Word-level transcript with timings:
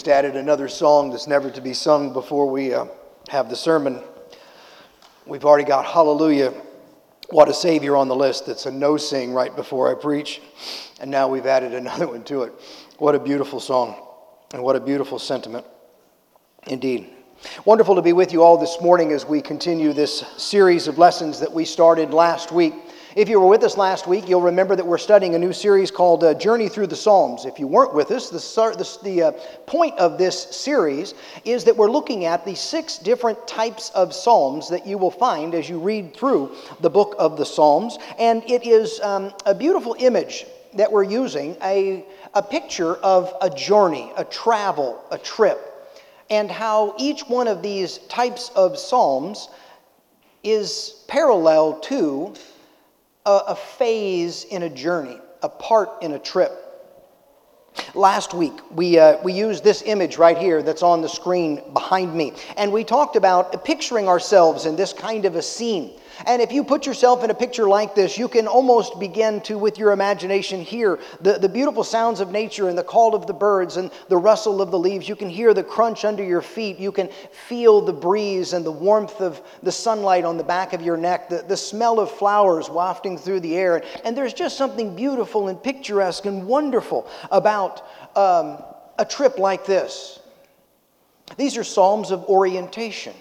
Just 0.00 0.08
added 0.08 0.34
another 0.34 0.66
song 0.66 1.10
that's 1.10 1.26
never 1.26 1.50
to 1.50 1.60
be 1.60 1.74
sung 1.74 2.14
before 2.14 2.48
we 2.48 2.72
uh, 2.72 2.86
have 3.28 3.50
the 3.50 3.54
sermon. 3.54 4.00
We've 5.26 5.44
already 5.44 5.66
got 5.66 5.84
Hallelujah, 5.84 6.54
What 7.28 7.50
a 7.50 7.52
Savior 7.52 7.96
on 7.96 8.08
the 8.08 8.16
list. 8.16 8.46
That's 8.46 8.64
a 8.64 8.70
no 8.70 8.96
sing 8.96 9.34
right 9.34 9.54
before 9.54 9.90
I 9.90 10.00
preach. 10.00 10.40
And 11.02 11.10
now 11.10 11.28
we've 11.28 11.44
added 11.44 11.74
another 11.74 12.08
one 12.08 12.24
to 12.24 12.44
it. 12.44 12.54
What 12.96 13.14
a 13.14 13.18
beautiful 13.18 13.60
song, 13.60 13.94
and 14.54 14.62
what 14.62 14.74
a 14.74 14.80
beautiful 14.80 15.18
sentiment 15.18 15.66
indeed. 16.66 17.10
Wonderful 17.66 17.94
to 17.96 18.00
be 18.00 18.14
with 18.14 18.32
you 18.32 18.42
all 18.42 18.56
this 18.56 18.80
morning 18.80 19.12
as 19.12 19.26
we 19.26 19.42
continue 19.42 19.92
this 19.92 20.20
series 20.38 20.88
of 20.88 20.96
lessons 20.96 21.40
that 21.40 21.52
we 21.52 21.66
started 21.66 22.14
last 22.14 22.52
week. 22.52 22.72
If 23.16 23.28
you 23.28 23.40
were 23.40 23.48
with 23.48 23.64
us 23.64 23.76
last 23.76 24.06
week, 24.06 24.28
you'll 24.28 24.40
remember 24.40 24.76
that 24.76 24.86
we're 24.86 24.96
studying 24.96 25.34
a 25.34 25.38
new 25.38 25.52
series 25.52 25.90
called 25.90 26.22
uh, 26.22 26.32
Journey 26.34 26.68
Through 26.68 26.86
the 26.86 26.94
Psalms. 26.96 27.44
If 27.44 27.58
you 27.58 27.66
weren't 27.66 27.92
with 27.92 28.12
us, 28.12 28.30
the, 28.30 28.38
the, 28.38 28.98
the 29.02 29.22
uh, 29.22 29.32
point 29.66 29.98
of 29.98 30.16
this 30.16 30.40
series 30.56 31.14
is 31.44 31.64
that 31.64 31.76
we're 31.76 31.90
looking 31.90 32.24
at 32.26 32.44
the 32.44 32.54
six 32.54 32.98
different 32.98 33.48
types 33.48 33.90
of 33.96 34.14
Psalms 34.14 34.68
that 34.68 34.86
you 34.86 34.96
will 34.96 35.10
find 35.10 35.56
as 35.56 35.68
you 35.68 35.80
read 35.80 36.14
through 36.14 36.54
the 36.82 36.88
book 36.88 37.16
of 37.18 37.36
the 37.36 37.44
Psalms. 37.44 37.98
And 38.16 38.48
it 38.48 38.64
is 38.64 39.00
um, 39.00 39.32
a 39.44 39.56
beautiful 39.56 39.96
image 39.98 40.46
that 40.74 40.92
we're 40.92 41.02
using, 41.02 41.56
a, 41.64 42.06
a 42.34 42.42
picture 42.44 42.94
of 42.98 43.34
a 43.42 43.50
journey, 43.50 44.12
a 44.16 44.24
travel, 44.24 45.04
a 45.10 45.18
trip, 45.18 45.58
and 46.30 46.48
how 46.48 46.94
each 46.96 47.22
one 47.22 47.48
of 47.48 47.60
these 47.60 47.98
types 48.06 48.52
of 48.54 48.78
Psalms 48.78 49.48
is 50.44 51.02
parallel 51.08 51.80
to 51.80 52.34
a, 53.26 53.40
a 53.48 53.56
phase 53.56 54.44
in 54.44 54.62
a 54.62 54.70
journey, 54.70 55.18
a 55.42 55.48
part 55.48 56.02
in 56.02 56.12
a 56.12 56.18
trip. 56.18 56.52
Last 57.94 58.34
week, 58.34 58.54
we, 58.72 58.98
uh, 58.98 59.22
we 59.22 59.32
used 59.32 59.62
this 59.62 59.82
image 59.82 60.16
right 60.16 60.36
here 60.36 60.62
that's 60.62 60.82
on 60.82 61.02
the 61.02 61.08
screen 61.08 61.62
behind 61.72 62.14
me, 62.14 62.32
and 62.56 62.72
we 62.72 62.82
talked 62.82 63.16
about 63.16 63.64
picturing 63.64 64.08
ourselves 64.08 64.66
in 64.66 64.74
this 64.76 64.92
kind 64.92 65.24
of 65.24 65.36
a 65.36 65.42
scene. 65.42 65.99
And 66.26 66.42
if 66.42 66.52
you 66.52 66.64
put 66.64 66.86
yourself 66.86 67.24
in 67.24 67.30
a 67.30 67.34
picture 67.34 67.68
like 67.68 67.94
this, 67.94 68.18
you 68.18 68.28
can 68.28 68.46
almost 68.46 68.98
begin 68.98 69.40
to, 69.42 69.58
with 69.58 69.78
your 69.78 69.92
imagination, 69.92 70.60
hear 70.60 70.98
the, 71.20 71.38
the 71.38 71.48
beautiful 71.48 71.84
sounds 71.84 72.20
of 72.20 72.30
nature 72.30 72.68
and 72.68 72.76
the 72.76 72.84
call 72.84 73.14
of 73.14 73.26
the 73.26 73.32
birds 73.32 73.76
and 73.76 73.90
the 74.08 74.16
rustle 74.16 74.60
of 74.60 74.70
the 74.70 74.78
leaves. 74.78 75.08
You 75.08 75.16
can 75.16 75.28
hear 75.28 75.54
the 75.54 75.62
crunch 75.62 76.04
under 76.04 76.22
your 76.22 76.42
feet. 76.42 76.78
You 76.78 76.92
can 76.92 77.08
feel 77.48 77.80
the 77.80 77.92
breeze 77.92 78.52
and 78.52 78.64
the 78.64 78.72
warmth 78.72 79.20
of 79.20 79.40
the 79.62 79.72
sunlight 79.72 80.24
on 80.24 80.36
the 80.36 80.44
back 80.44 80.72
of 80.72 80.82
your 80.82 80.96
neck, 80.96 81.28
the, 81.28 81.42
the 81.42 81.56
smell 81.56 82.00
of 82.00 82.10
flowers 82.10 82.68
wafting 82.68 83.16
through 83.16 83.40
the 83.40 83.56
air. 83.56 83.82
And 84.04 84.16
there's 84.16 84.34
just 84.34 84.56
something 84.56 84.94
beautiful 84.94 85.48
and 85.48 85.62
picturesque 85.62 86.26
and 86.26 86.46
wonderful 86.46 87.08
about 87.30 87.82
um, 88.16 88.62
a 88.98 89.04
trip 89.04 89.38
like 89.38 89.64
this. 89.64 90.20
These 91.36 91.56
are 91.56 91.64
Psalms 91.64 92.10
of 92.10 92.24
orientation. 92.24 93.14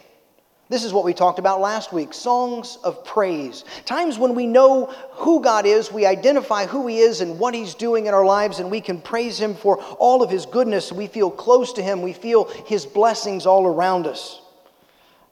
This 0.69 0.83
is 0.83 0.93
what 0.93 1.03
we 1.03 1.15
talked 1.15 1.39
about 1.39 1.61
last 1.61 1.91
week 1.91 2.13
songs 2.13 2.77
of 2.83 3.03
praise. 3.03 3.65
Times 3.85 4.19
when 4.19 4.35
we 4.35 4.45
know 4.45 4.85
who 5.13 5.41
God 5.41 5.65
is, 5.65 5.91
we 5.91 6.05
identify 6.05 6.67
who 6.67 6.85
He 6.85 6.99
is 6.99 7.21
and 7.21 7.39
what 7.39 7.55
He's 7.55 7.73
doing 7.73 8.05
in 8.05 8.13
our 8.13 8.23
lives, 8.23 8.59
and 8.59 8.69
we 8.69 8.79
can 8.79 9.01
praise 9.01 9.39
Him 9.39 9.55
for 9.55 9.81
all 9.97 10.21
of 10.21 10.29
His 10.29 10.45
goodness. 10.45 10.91
We 10.91 11.07
feel 11.07 11.31
close 11.31 11.73
to 11.73 11.81
Him, 11.81 12.03
we 12.03 12.13
feel 12.13 12.45
His 12.67 12.85
blessings 12.85 13.47
all 13.47 13.65
around 13.65 14.05
us. 14.05 14.41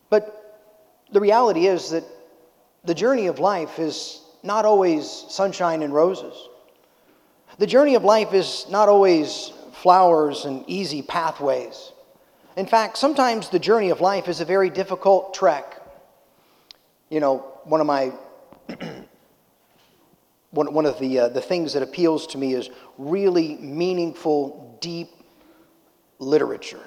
But 0.09 0.65
the 1.11 1.19
reality 1.19 1.67
is 1.67 1.91
that 1.91 2.03
the 2.83 2.95
journey 2.95 3.27
of 3.27 3.37
life 3.37 3.77
is 3.77 4.21
not 4.41 4.65
always 4.65 5.25
sunshine 5.29 5.83
and 5.83 5.93
roses. 5.93 6.33
The 7.59 7.67
journey 7.67 7.93
of 7.93 8.03
life 8.03 8.33
is 8.33 8.65
not 8.71 8.89
always 8.89 9.51
flowers 9.73 10.45
and 10.45 10.63
easy 10.67 11.03
pathways. 11.03 11.91
In 12.57 12.65
fact, 12.65 12.97
sometimes 12.97 13.49
the 13.49 13.59
journey 13.59 13.91
of 13.91 14.01
life 14.01 14.27
is 14.27 14.41
a 14.41 14.45
very 14.45 14.71
difficult 14.71 15.35
trek. 15.35 15.79
You 17.07 17.19
know, 17.19 17.37
one 17.65 17.79
of 17.81 17.85
my 17.85 18.11
one, 20.49 20.73
one 20.73 20.87
of 20.87 20.97
the, 20.99 21.19
uh, 21.19 21.29
the 21.29 21.39
things 21.39 21.73
that 21.73 21.83
appeals 21.83 22.25
to 22.27 22.39
me 22.39 22.55
is 22.55 22.71
really 22.97 23.57
meaningful, 23.57 24.75
deep 24.81 25.09
literature. 26.17 26.81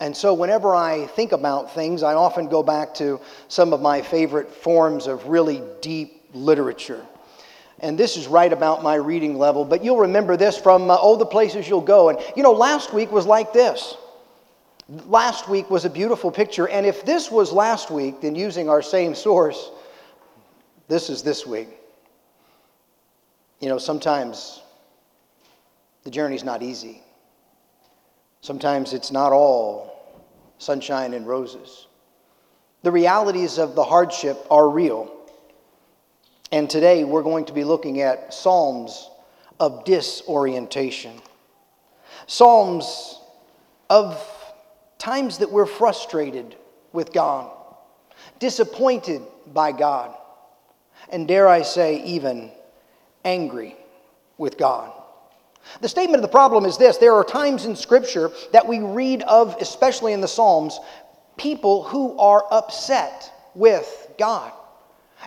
And 0.00 0.16
so, 0.16 0.32
whenever 0.32 0.74
I 0.74 1.06
think 1.08 1.32
about 1.32 1.74
things, 1.74 2.02
I 2.02 2.14
often 2.14 2.48
go 2.48 2.62
back 2.62 2.94
to 2.94 3.20
some 3.48 3.74
of 3.74 3.82
my 3.82 4.00
favorite 4.00 4.50
forms 4.50 5.06
of 5.06 5.26
really 5.26 5.62
deep 5.82 6.30
literature. 6.32 7.04
And 7.80 7.98
this 7.98 8.16
is 8.16 8.26
right 8.26 8.52
about 8.52 8.82
my 8.82 8.94
reading 8.94 9.36
level, 9.36 9.66
but 9.66 9.84
you'll 9.84 9.98
remember 9.98 10.38
this 10.38 10.56
from 10.56 10.90
uh, 10.90 10.96
Oh, 10.98 11.16
the 11.16 11.26
Places 11.26 11.68
You'll 11.68 11.82
Go. 11.82 12.08
And 12.08 12.18
you 12.34 12.42
know, 12.42 12.52
last 12.52 12.94
week 12.94 13.12
was 13.12 13.26
like 13.26 13.52
this. 13.52 13.94
Last 14.88 15.48
week 15.48 15.68
was 15.68 15.84
a 15.84 15.90
beautiful 15.90 16.30
picture, 16.30 16.66
and 16.66 16.86
if 16.86 17.04
this 17.04 17.30
was 17.30 17.52
last 17.52 17.90
week, 17.90 18.22
then 18.22 18.34
using 18.34 18.70
our 18.70 18.80
same 18.80 19.14
source, 19.14 19.70
this 20.88 21.10
is 21.10 21.22
this 21.22 21.46
week. 21.46 21.68
You 23.60 23.68
know, 23.68 23.76
sometimes 23.76 24.62
the 26.04 26.10
journey's 26.10 26.44
not 26.44 26.62
easy. 26.62 27.02
Sometimes 28.40 28.94
it's 28.94 29.10
not 29.10 29.32
all 29.32 30.16
sunshine 30.56 31.12
and 31.12 31.26
roses. 31.26 31.86
The 32.82 32.92
realities 32.92 33.58
of 33.58 33.74
the 33.74 33.84
hardship 33.84 34.38
are 34.50 34.70
real. 34.70 35.12
And 36.50 36.70
today 36.70 37.04
we're 37.04 37.22
going 37.22 37.44
to 37.46 37.52
be 37.52 37.64
looking 37.64 38.00
at 38.00 38.32
Psalms 38.32 39.10
of 39.60 39.84
disorientation. 39.84 41.20
Psalms 42.26 43.20
of 43.90 44.16
times 44.98 45.38
that 45.38 45.50
we're 45.50 45.66
frustrated 45.66 46.56
with 46.92 47.12
God, 47.12 47.50
disappointed 48.38 49.22
by 49.46 49.72
God, 49.72 50.14
and 51.10 51.26
dare 51.26 51.48
I 51.48 51.62
say, 51.62 52.02
even 52.04 52.50
angry 53.24 53.76
with 54.36 54.58
God. 54.58 54.92
The 55.80 55.88
statement 55.88 56.16
of 56.16 56.22
the 56.22 56.28
problem 56.28 56.64
is 56.64 56.78
this 56.78 56.96
there 56.96 57.14
are 57.14 57.24
times 57.24 57.64
in 57.64 57.76
Scripture 57.76 58.30
that 58.52 58.66
we 58.66 58.80
read 58.80 59.22
of, 59.22 59.56
especially 59.60 60.12
in 60.12 60.20
the 60.20 60.28
Psalms, 60.28 60.78
people 61.36 61.84
who 61.84 62.18
are 62.18 62.44
upset 62.50 63.32
with 63.54 64.10
God. 64.18 64.52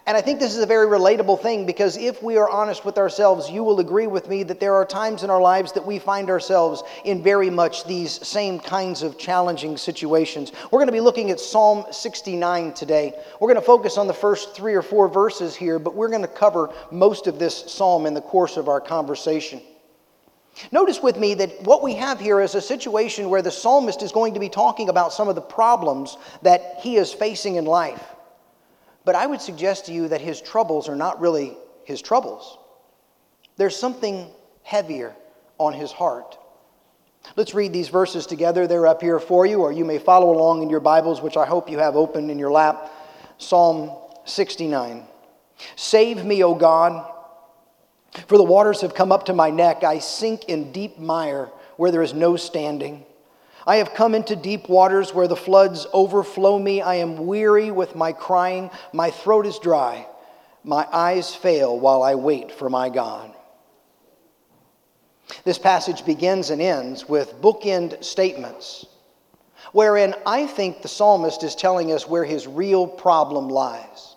And 0.07 0.17
I 0.17 0.22
think 0.22 0.39
this 0.39 0.56
is 0.56 0.63
a 0.63 0.66
very 0.66 0.88
relatable 0.88 1.39
thing 1.41 1.67
because 1.67 1.95
if 1.95 2.23
we 2.23 2.35
are 2.35 2.50
honest 2.50 2.84
with 2.84 2.97
ourselves, 2.97 3.51
you 3.51 3.63
will 3.63 3.79
agree 3.79 4.07
with 4.07 4.28
me 4.28 4.41
that 4.44 4.59
there 4.59 4.73
are 4.73 4.85
times 4.85 5.22
in 5.23 5.29
our 5.29 5.41
lives 5.41 5.72
that 5.73 5.85
we 5.85 6.00
find 6.00 6.29
ourselves 6.29 6.81
in 7.06 7.22
very 7.22 7.51
much 7.51 7.85
these 7.85 8.12
same 8.28 8.59
kinds 8.59 9.03
of 9.03 9.19
challenging 9.19 9.78
situations. 9.78 10.53
We're 10.72 10.79
going 10.79 10.88
to 10.88 10.91
be 10.91 11.01
looking 11.01 11.29
at 11.29 11.39
Psalm 11.39 11.85
69 11.91 12.73
today. 12.73 13.13
We're 13.39 13.47
going 13.47 13.62
to 13.62 13.66
focus 13.66 14.00
on 14.00 14.07
the 14.07 14.13
first 14.13 14.56
three 14.56 14.73
or 14.73 14.81
four 14.81 15.07
verses 15.07 15.56
here, 15.56 15.78
but 15.78 15.94
we're 15.94 16.09
going 16.09 16.23
to 16.23 16.28
cover 16.28 16.73
most 16.91 17.28
of 17.28 17.38
this 17.38 17.72
psalm 17.72 18.07
in 18.07 18.16
the 18.16 18.22
course 18.22 18.57
of 18.57 18.69
our 18.69 18.81
conversation. 18.81 19.62
Notice 20.72 21.01
with 21.01 21.18
me 21.18 21.35
that 21.35 21.62
what 21.62 21.83
we 21.83 21.94
have 21.94 22.19
here 22.19 22.41
is 22.41 22.56
a 22.56 22.62
situation 22.62 23.29
where 23.29 23.41
the 23.44 23.51
psalmist 23.51 24.01
is 24.01 24.12
going 24.12 24.33
to 24.33 24.39
be 24.39 24.50
talking 24.50 24.89
about 24.89 25.13
some 25.13 25.29
of 25.29 25.35
the 25.35 25.41
problems 25.41 26.18
that 26.41 26.78
he 26.79 26.97
is 26.97 27.13
facing 27.13 27.56
in 27.56 27.66
life. 27.66 28.03
But 29.03 29.16
I 29.16 29.25
would 29.25 29.41
suggest 29.41 29.88
to 29.88 29.94
you 29.94 30.07
that 30.09 30.22
his 30.22 30.41
troubles 30.41 30.88
are 30.88 30.95
not 30.95 31.19
really 31.19 31.57
his 31.85 32.01
troubles. 32.01 32.57
There's 33.57 33.75
something 33.75 34.28
heavier 34.63 35.16
on 35.57 35.73
his 35.73 35.91
heart. 35.91 36.38
Let's 37.35 37.53
read 37.53 37.73
these 37.73 37.89
verses 37.89 38.25
together. 38.25 38.67
They're 38.67 38.88
up 38.88 39.01
here 39.01 39.19
for 39.19 39.45
you, 39.45 39.62
or 39.62 39.72
you 39.72 39.85
may 39.85 40.00
follow 40.00 40.31
along 40.31 40.63
in 40.63 40.69
your 40.69 40.79
Bibles, 40.79 41.22
which 41.22 41.38
I 41.38 41.45
hope 41.45 41.69
you 41.69 41.78
have 41.78 41.95
open 41.95 42.29
in 42.29 42.39
your 42.39 42.51
lap. 42.51 42.91
Psalm 43.38 43.91
69. 44.25 45.06
Save 45.75 46.25
me, 46.25 46.44
O 46.44 46.56
God, 46.56 47.12
for 48.28 48.38
the 48.38 48.44
waters 48.44 48.81
have 48.81 48.95
come 48.95 49.12
up 49.12 49.25
to 49.25 49.33
my 49.33 49.50
neck. 49.50 49.83
I 49.83 50.00
sink 50.00 50.45
in 50.45 50.72
deep 50.72 50.97
mire 50.97 51.50
where 51.78 51.91
there 51.91 52.01
is 52.01 52.13
no 52.13 52.35
standing. 52.35 53.06
I 53.66 53.77
have 53.77 53.94
come 53.94 54.16
into 54.16 54.35
deep 54.35 54.69
waters 54.69 55.13
where 55.13 55.27
the 55.27 55.36
floods 55.36 55.86
overflow 55.94 56.57
me. 56.57 56.81
I 56.81 56.95
am 56.95 57.27
weary 57.27 57.71
with 57.71 57.95
my 57.95 58.12
crying. 58.12 58.71
My 58.94 59.12
throat 59.12 59.45
is 59.45 59.59
dry. 59.59 60.07
My 60.63 60.88
eyes 60.91 61.33
fail 61.33 61.80
while 61.80 62.03
I 62.03 62.15
wait 62.15 62.51
for 62.51 62.69
my 62.69 62.89
God. 62.89 63.33
This 65.44 65.57
passage 65.57 66.06
begins 66.06 66.50
and 66.50 66.62
ends 66.62 67.07
with 67.07 67.41
bookend 67.41 68.03
statements, 68.03 68.86
wherein 69.71 70.13
I 70.25 70.45
think 70.45 70.81
the 70.81 70.88
psalmist 70.88 71.44
is 71.44 71.56
telling 71.56 71.91
us 71.91 72.07
where 72.07 72.25
his 72.25 72.47
real 72.47 72.86
problem 72.86 73.47
lies. 73.47 74.15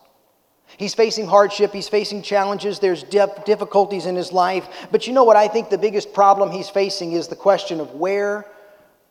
He's 0.77 0.95
facing 0.95 1.27
hardship, 1.27 1.73
he's 1.73 1.89
facing 1.89 2.23
challenges, 2.23 2.81
there's 2.81 3.05
difficulties 3.05 4.07
in 4.07 4.17
his 4.17 4.33
life. 4.33 4.89
But 4.91 5.07
you 5.07 5.13
know 5.13 5.23
what 5.23 5.37
I 5.37 5.47
think 5.47 5.71
the 5.71 5.79
biggest 5.79 6.13
problem 6.13 6.51
he's 6.51 6.69
facing 6.69 7.13
is 7.13 7.29
the 7.29 7.37
question 7.37 7.79
of 7.79 7.95
where 7.95 8.45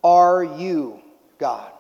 are 0.04 0.44
you, 0.44 1.02
God? 1.38 1.72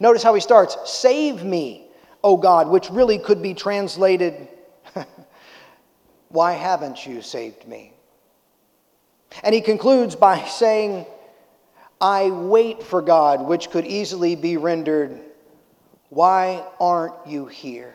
Notice 0.00 0.22
how 0.22 0.34
he 0.34 0.40
starts 0.40 0.76
Save 0.84 1.44
me, 1.44 1.86
O 2.24 2.36
God, 2.36 2.68
which 2.68 2.90
really 2.90 3.18
could 3.18 3.42
be 3.42 3.54
translated, 3.54 4.48
Why 6.28 6.52
haven't 6.52 7.06
you 7.06 7.22
saved 7.22 7.66
me? 7.66 7.92
And 9.42 9.54
he 9.54 9.60
concludes 9.60 10.14
by 10.14 10.42
saying, 10.44 11.06
I 12.00 12.30
wait 12.30 12.82
for 12.82 13.00
God, 13.00 13.46
which 13.46 13.70
could 13.70 13.86
easily 13.86 14.34
be 14.34 14.56
rendered, 14.56 15.20
Why 16.08 16.64
aren't 16.80 17.14
you 17.26 17.46
here? 17.46 17.94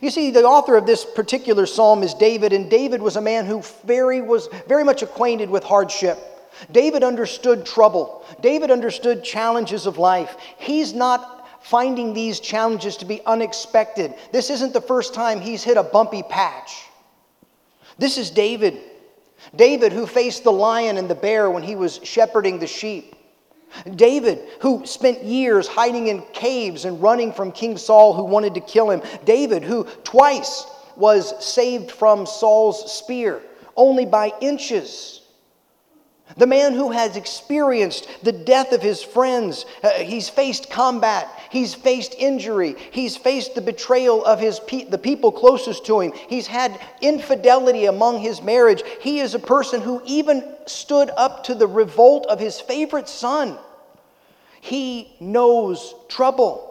You 0.00 0.10
see, 0.10 0.30
the 0.30 0.44
author 0.44 0.76
of 0.76 0.86
this 0.86 1.04
particular 1.04 1.66
psalm 1.66 2.02
is 2.02 2.14
David, 2.14 2.52
and 2.52 2.70
David 2.70 3.02
was 3.02 3.16
a 3.16 3.20
man 3.20 3.44
who 3.46 3.62
very, 3.84 4.20
was 4.20 4.48
very 4.68 4.84
much 4.84 5.02
acquainted 5.02 5.50
with 5.50 5.64
hardship. 5.64 6.18
David 6.70 7.02
understood 7.02 7.66
trouble. 7.66 8.24
David 8.40 8.70
understood 8.70 9.24
challenges 9.24 9.86
of 9.86 9.98
life. 9.98 10.36
He's 10.58 10.92
not 10.92 11.48
finding 11.62 12.12
these 12.12 12.40
challenges 12.40 12.96
to 12.98 13.04
be 13.04 13.20
unexpected. 13.24 14.14
This 14.32 14.50
isn't 14.50 14.72
the 14.72 14.80
first 14.80 15.14
time 15.14 15.40
he's 15.40 15.62
hit 15.62 15.76
a 15.76 15.82
bumpy 15.82 16.22
patch. 16.22 16.84
This 17.98 18.18
is 18.18 18.30
David. 18.30 18.78
David, 19.54 19.92
who 19.92 20.06
faced 20.06 20.44
the 20.44 20.52
lion 20.52 20.98
and 20.98 21.08
the 21.08 21.14
bear 21.14 21.50
when 21.50 21.62
he 21.62 21.76
was 21.76 22.00
shepherding 22.02 22.58
the 22.58 22.66
sheep. 22.66 23.14
David, 23.96 24.40
who 24.60 24.84
spent 24.86 25.22
years 25.22 25.66
hiding 25.66 26.08
in 26.08 26.22
caves 26.32 26.84
and 26.84 27.00
running 27.00 27.32
from 27.32 27.52
King 27.52 27.76
Saul, 27.76 28.12
who 28.12 28.24
wanted 28.24 28.54
to 28.54 28.60
kill 28.60 28.90
him. 28.90 29.02
David, 29.24 29.62
who 29.62 29.84
twice 30.04 30.66
was 30.96 31.44
saved 31.44 31.90
from 31.90 32.26
Saul's 32.26 32.92
spear, 32.92 33.40
only 33.76 34.04
by 34.04 34.32
inches. 34.40 35.21
The 36.36 36.46
man 36.46 36.74
who 36.74 36.90
has 36.90 37.16
experienced 37.16 38.08
the 38.22 38.32
death 38.32 38.72
of 38.72 38.82
his 38.82 39.02
friends, 39.02 39.66
uh, 39.82 39.90
he's 39.90 40.28
faced 40.28 40.70
combat, 40.70 41.28
he's 41.50 41.74
faced 41.74 42.14
injury, 42.14 42.76
he's 42.90 43.16
faced 43.16 43.54
the 43.54 43.60
betrayal 43.60 44.24
of 44.24 44.40
his 44.40 44.60
pe- 44.60 44.84
the 44.84 44.98
people 44.98 45.32
closest 45.32 45.84
to 45.86 46.00
him, 46.00 46.12
he's 46.28 46.46
had 46.46 46.80
infidelity 47.00 47.86
among 47.86 48.20
his 48.20 48.42
marriage. 48.42 48.82
He 49.00 49.20
is 49.20 49.34
a 49.34 49.38
person 49.38 49.80
who 49.80 50.00
even 50.06 50.42
stood 50.66 51.10
up 51.16 51.44
to 51.44 51.54
the 51.54 51.66
revolt 51.66 52.26
of 52.26 52.40
his 52.40 52.60
favorite 52.60 53.08
son. 53.08 53.58
He 54.60 55.14
knows 55.20 55.94
trouble. 56.08 56.68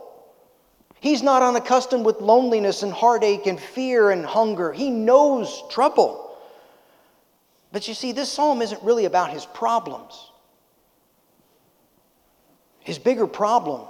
He's 1.02 1.24
not 1.24 1.42
unaccustomed 1.42 2.06
with 2.06 2.22
loneliness 2.22 2.84
and 2.84 2.94
heartache 2.94 3.48
and 3.48 3.60
fear 3.60 4.12
and 4.12 4.26
hunger. 4.26 4.72
He 4.72 4.90
knows 4.90 5.64
trouble. 5.70 6.31
But 7.72 7.88
you 7.88 7.94
see, 7.94 8.12
this 8.12 8.32
psalm 8.32 8.62
isn't 8.62 8.84
really 8.84 9.06
about 9.06 9.32
his 9.32 9.46
problems. 9.46 10.30
His 12.80 13.00
bigger 13.00 13.28
problem 13.28 13.88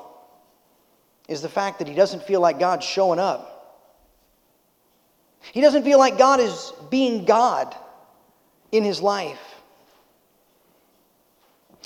is 1.27 1.41
the 1.41 1.49
fact 1.49 1.79
that 1.79 1.87
he 1.87 1.95
doesn't 1.95 2.23
feel 2.23 2.41
like 2.41 2.59
God's 2.59 2.85
showing 2.85 3.19
up. 3.19 3.47
He 5.53 5.61
doesn't 5.61 5.83
feel 5.83 5.97
like 5.97 6.17
God 6.17 6.39
is 6.39 6.73
being 6.89 7.25
God 7.25 7.75
in 8.71 8.83
his 8.83 9.01
life. 9.01 9.39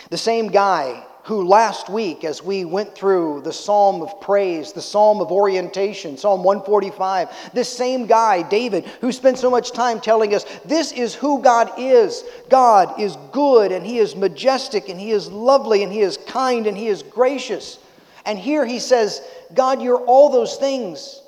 The 0.09 0.17
same 0.17 0.49
guy 0.49 1.05
who 1.25 1.43
last 1.43 1.89
week, 1.89 2.23
as 2.23 2.43
we 2.43 2.65
went 2.65 2.93
through 2.93 3.41
the 3.41 3.51
psalm 3.51 4.03
of 4.03 4.21
praise, 4.21 4.73
the 4.73 4.81
psalm 4.81 5.19
of 5.19 5.31
orientation, 5.31 6.17
Psalm 6.17 6.43
145, 6.43 7.51
this 7.51 7.67
same 7.67 8.05
guy, 8.05 8.43
David, 8.43 8.85
who 9.01 9.11
spent 9.11 9.39
so 9.39 9.49
much 9.49 9.71
time 9.71 9.99
telling 9.99 10.35
us 10.35 10.45
this 10.65 10.91
is 10.91 11.15
who 11.15 11.41
God 11.41 11.71
is. 11.79 12.23
God 12.47 12.99
is 12.99 13.17
good 13.31 13.71
and 13.71 13.83
he 13.83 13.97
is 13.97 14.15
majestic 14.15 14.87
and 14.87 14.99
he 14.99 15.09
is 15.09 15.27
lovely 15.31 15.81
and 15.81 15.91
he 15.91 16.01
is 16.01 16.17
kind 16.27 16.67
and 16.67 16.77
he 16.77 16.89
is 16.89 17.01
gracious. 17.01 17.79
And 18.27 18.37
here 18.37 18.63
he 18.63 18.77
says, 18.77 19.21
God, 19.51 19.81
you're 19.81 20.01
all 20.05 20.29
those 20.29 20.57
things. 20.57 21.23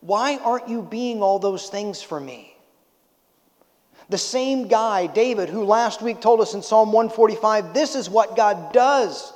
Why 0.00 0.36
aren't 0.36 0.68
you 0.68 0.82
being 0.82 1.22
all 1.22 1.38
those 1.38 1.70
things 1.70 2.02
for 2.02 2.20
me? 2.20 2.47
The 4.08 4.18
same 4.18 4.68
guy, 4.68 5.06
David, 5.06 5.48
who 5.48 5.64
last 5.64 6.00
week 6.00 6.20
told 6.20 6.40
us 6.40 6.54
in 6.54 6.62
Psalm 6.62 6.92
145 6.92 7.74
this 7.74 7.94
is 7.94 8.08
what 8.08 8.36
God 8.36 8.72
does. 8.72 9.32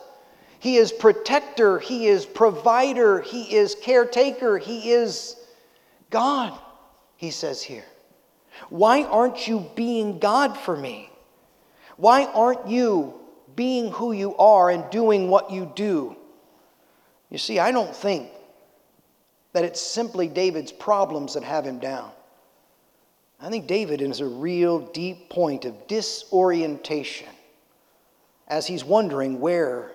He 0.58 0.76
is 0.76 0.92
protector, 0.92 1.78
He 1.78 2.06
is 2.06 2.24
provider, 2.24 3.20
He 3.20 3.54
is 3.54 3.74
caretaker, 3.74 4.58
He 4.58 4.92
is 4.92 5.36
God, 6.12 6.56
he 7.16 7.30
says 7.30 7.62
here. 7.62 7.84
Why 8.68 9.02
aren't 9.04 9.48
you 9.48 9.66
being 9.74 10.18
God 10.18 10.56
for 10.56 10.76
me? 10.76 11.10
Why 11.96 12.26
aren't 12.26 12.68
you 12.68 13.14
being 13.56 13.90
who 13.90 14.12
you 14.12 14.36
are 14.36 14.70
and 14.70 14.88
doing 14.90 15.28
what 15.28 15.50
you 15.50 15.72
do? 15.74 16.16
You 17.30 17.38
see, 17.38 17.58
I 17.58 17.72
don't 17.72 17.96
think 17.96 18.28
that 19.52 19.64
it's 19.64 19.80
simply 19.80 20.28
David's 20.28 20.70
problems 20.70 21.34
that 21.34 21.42
have 21.44 21.64
him 21.64 21.78
down. 21.78 22.10
I 23.42 23.50
think 23.50 23.66
David 23.66 24.00
is 24.00 24.20
a 24.20 24.26
real 24.26 24.78
deep 24.78 25.28
point 25.28 25.64
of 25.64 25.88
disorientation 25.88 27.28
as 28.46 28.68
he's 28.68 28.84
wondering 28.84 29.40
where 29.40 29.90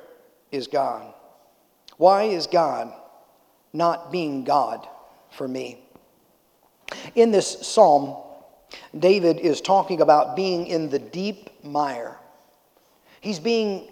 is 0.52 0.68
God? 0.68 1.14
Why 1.96 2.24
is 2.24 2.46
God 2.46 2.92
not 3.72 4.12
being 4.12 4.44
God 4.44 4.86
for 5.32 5.48
me? 5.48 5.80
In 7.16 7.32
this 7.32 7.66
psalm, 7.66 8.22
David 9.00 9.40
is 9.40 9.62
talking 9.62 10.02
about 10.02 10.36
being 10.36 10.68
in 10.68 10.90
the 10.90 11.00
deep 11.00 11.50
mire. 11.64 12.18
He's 13.22 13.40
being 13.40 13.88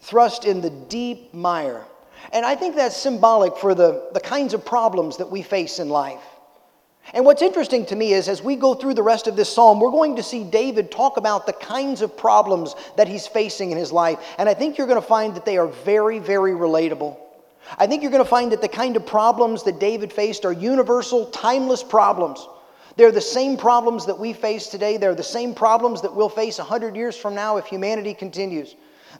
thrust 0.00 0.44
in 0.44 0.60
the 0.60 0.70
deep 0.70 1.32
mire. 1.32 1.84
And 2.32 2.44
I 2.44 2.54
think 2.54 2.76
that's 2.76 2.96
symbolic 2.96 3.56
for 3.56 3.74
the, 3.74 4.10
the 4.12 4.20
kinds 4.20 4.52
of 4.52 4.62
problems 4.62 5.16
that 5.16 5.30
we 5.30 5.40
face 5.40 5.78
in 5.78 5.88
life. 5.88 6.22
And 7.12 7.24
what's 7.24 7.42
interesting 7.42 7.84
to 7.86 7.96
me 7.96 8.12
is 8.12 8.28
as 8.28 8.42
we 8.42 8.56
go 8.56 8.74
through 8.74 8.94
the 8.94 9.02
rest 9.02 9.26
of 9.26 9.36
this 9.36 9.52
psalm, 9.52 9.78
we're 9.78 9.90
going 9.90 10.16
to 10.16 10.22
see 10.22 10.42
David 10.42 10.90
talk 10.90 11.16
about 11.16 11.46
the 11.46 11.52
kinds 11.52 12.00
of 12.00 12.16
problems 12.16 12.74
that 12.96 13.06
he's 13.06 13.26
facing 13.26 13.70
in 13.70 13.78
his 13.78 13.92
life. 13.92 14.18
And 14.38 14.48
I 14.48 14.54
think 14.54 14.78
you're 14.78 14.86
going 14.86 15.00
to 15.00 15.06
find 15.06 15.34
that 15.36 15.44
they 15.44 15.58
are 15.58 15.66
very, 15.66 16.18
very 16.18 16.52
relatable. 16.52 17.18
I 17.78 17.86
think 17.86 18.02
you're 18.02 18.10
going 18.10 18.24
to 18.24 18.28
find 18.28 18.52
that 18.52 18.60
the 18.60 18.68
kind 18.68 18.96
of 18.96 19.06
problems 19.06 19.62
that 19.64 19.78
David 19.78 20.12
faced 20.12 20.44
are 20.44 20.52
universal, 20.52 21.26
timeless 21.26 21.82
problems. 21.82 22.46
They're 22.96 23.12
the 23.12 23.20
same 23.20 23.56
problems 23.56 24.06
that 24.06 24.18
we 24.18 24.32
face 24.32 24.68
today. 24.68 24.96
They're 24.96 25.14
the 25.14 25.22
same 25.22 25.54
problems 25.54 26.02
that 26.02 26.14
we'll 26.14 26.28
face 26.28 26.58
100 26.58 26.96
years 26.96 27.16
from 27.16 27.34
now 27.34 27.56
if 27.56 27.66
humanity 27.66 28.14
continues. 28.14 28.76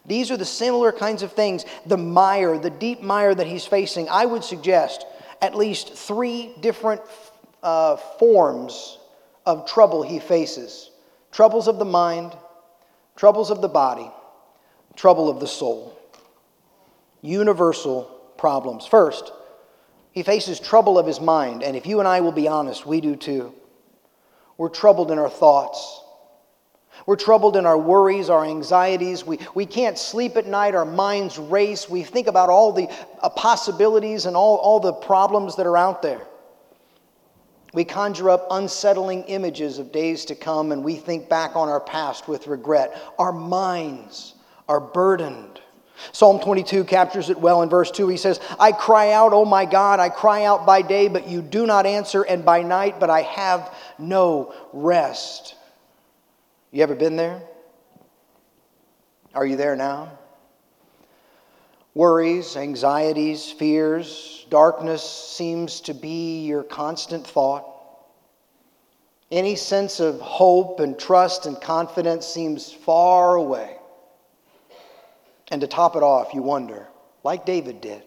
These 0.06 0.30
are 0.30 0.36
the 0.36 0.44
similar 0.44 0.92
kinds 0.92 1.22
of 1.22 1.32
things. 1.32 1.64
The 1.86 1.96
mire, 1.96 2.58
the 2.58 2.70
deep 2.70 3.02
mire 3.02 3.34
that 3.34 3.46
he's 3.46 3.66
facing, 3.66 4.08
I 4.08 4.26
would 4.26 4.44
suggest 4.44 5.06
at 5.40 5.54
least 5.54 5.94
three 5.94 6.54
different 6.60 7.00
uh, 7.64 7.96
forms 7.96 8.98
of 9.46 9.66
trouble 9.66 10.02
he 10.02 10.20
faces 10.20 10.90
troubles 11.32 11.66
of 11.66 11.80
the 11.80 11.84
mind, 11.84 12.32
troubles 13.16 13.50
of 13.50 13.60
the 13.60 13.68
body, 13.68 14.08
trouble 14.94 15.28
of 15.28 15.40
the 15.40 15.48
soul. 15.48 15.98
Universal 17.22 18.04
problems. 18.36 18.86
First, 18.86 19.32
he 20.12 20.22
faces 20.22 20.60
trouble 20.60 20.96
of 20.96 21.06
his 21.06 21.20
mind, 21.20 21.64
and 21.64 21.76
if 21.76 21.86
you 21.86 21.98
and 21.98 22.06
I 22.06 22.20
will 22.20 22.30
be 22.30 22.46
honest, 22.46 22.86
we 22.86 23.00
do 23.00 23.16
too. 23.16 23.52
We're 24.56 24.68
troubled 24.68 25.10
in 25.10 25.18
our 25.18 25.28
thoughts. 25.28 26.02
We're 27.06 27.16
troubled 27.16 27.56
in 27.56 27.66
our 27.66 27.76
worries, 27.76 28.30
our 28.30 28.44
anxieties. 28.44 29.26
We, 29.26 29.40
we 29.56 29.66
can't 29.66 29.98
sleep 29.98 30.36
at 30.36 30.46
night. 30.46 30.76
Our 30.76 30.84
minds 30.84 31.36
race. 31.38 31.90
We 31.90 32.04
think 32.04 32.28
about 32.28 32.50
all 32.50 32.70
the 32.70 32.88
uh, 33.20 33.30
possibilities 33.30 34.26
and 34.26 34.36
all, 34.36 34.56
all 34.58 34.78
the 34.78 34.92
problems 34.92 35.56
that 35.56 35.66
are 35.66 35.76
out 35.76 36.02
there. 36.02 36.24
We 37.74 37.84
conjure 37.84 38.30
up 38.30 38.46
unsettling 38.50 39.24
images 39.24 39.78
of 39.78 39.90
days 39.92 40.24
to 40.26 40.36
come 40.36 40.70
and 40.70 40.84
we 40.84 40.94
think 40.94 41.28
back 41.28 41.56
on 41.56 41.68
our 41.68 41.80
past 41.80 42.28
with 42.28 42.46
regret. 42.46 42.96
Our 43.18 43.32
minds 43.32 44.34
are 44.68 44.80
burdened. 44.80 45.60
Psalm 46.12 46.40
22 46.40 46.84
captures 46.84 47.30
it 47.30 47.38
well 47.38 47.62
in 47.62 47.68
verse 47.68 47.90
2. 47.90 48.08
He 48.08 48.16
says, 48.16 48.40
I 48.58 48.72
cry 48.72 49.12
out, 49.12 49.32
oh 49.32 49.44
my 49.44 49.64
God, 49.64 50.00
I 50.00 50.08
cry 50.08 50.44
out 50.44 50.66
by 50.66 50.82
day, 50.82 51.08
but 51.08 51.28
you 51.28 51.42
do 51.42 51.66
not 51.66 51.86
answer, 51.86 52.22
and 52.22 52.44
by 52.44 52.62
night, 52.62 53.00
but 53.00 53.10
I 53.10 53.22
have 53.22 53.74
no 53.98 54.54
rest. 54.72 55.54
You 56.70 56.82
ever 56.82 56.94
been 56.94 57.16
there? 57.16 57.42
Are 59.34 59.46
you 59.46 59.56
there 59.56 59.76
now? 59.76 60.18
Worries, 61.94 62.56
anxieties, 62.56 63.52
fears, 63.52 64.46
darkness 64.50 65.02
seems 65.02 65.80
to 65.82 65.94
be 65.94 66.44
your 66.44 66.64
constant 66.64 67.24
thought. 67.24 67.64
Any 69.30 69.54
sense 69.54 70.00
of 70.00 70.20
hope 70.20 70.80
and 70.80 70.98
trust 70.98 71.46
and 71.46 71.60
confidence 71.60 72.26
seems 72.26 72.72
far 72.72 73.36
away. 73.36 73.76
And 75.50 75.60
to 75.60 75.66
top 75.68 75.94
it 75.94 76.02
off, 76.02 76.34
you 76.34 76.42
wonder, 76.42 76.88
like 77.22 77.46
David 77.46 77.80
did, 77.80 78.02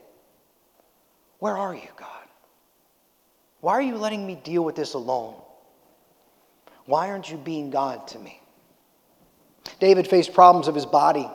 where 1.39 1.58
are 1.58 1.74
you, 1.74 1.88
God? 1.98 2.10
Why 3.62 3.74
are 3.74 3.82
you 3.82 3.96
letting 3.96 4.25
me 4.25 4.36
deal 4.36 4.63
with 4.63 4.75
this 4.75 4.96
alone? 4.96 5.36
Why 6.86 7.10
aren't 7.10 7.29
you 7.29 7.38
being 7.38 7.70
God 7.70 8.08
to 8.10 8.20
me? 8.20 8.41
David 9.79 10.08
faced 10.08 10.34
problems 10.34 10.67
of 10.67 10.75
his 10.75 10.86
body. 10.86 11.29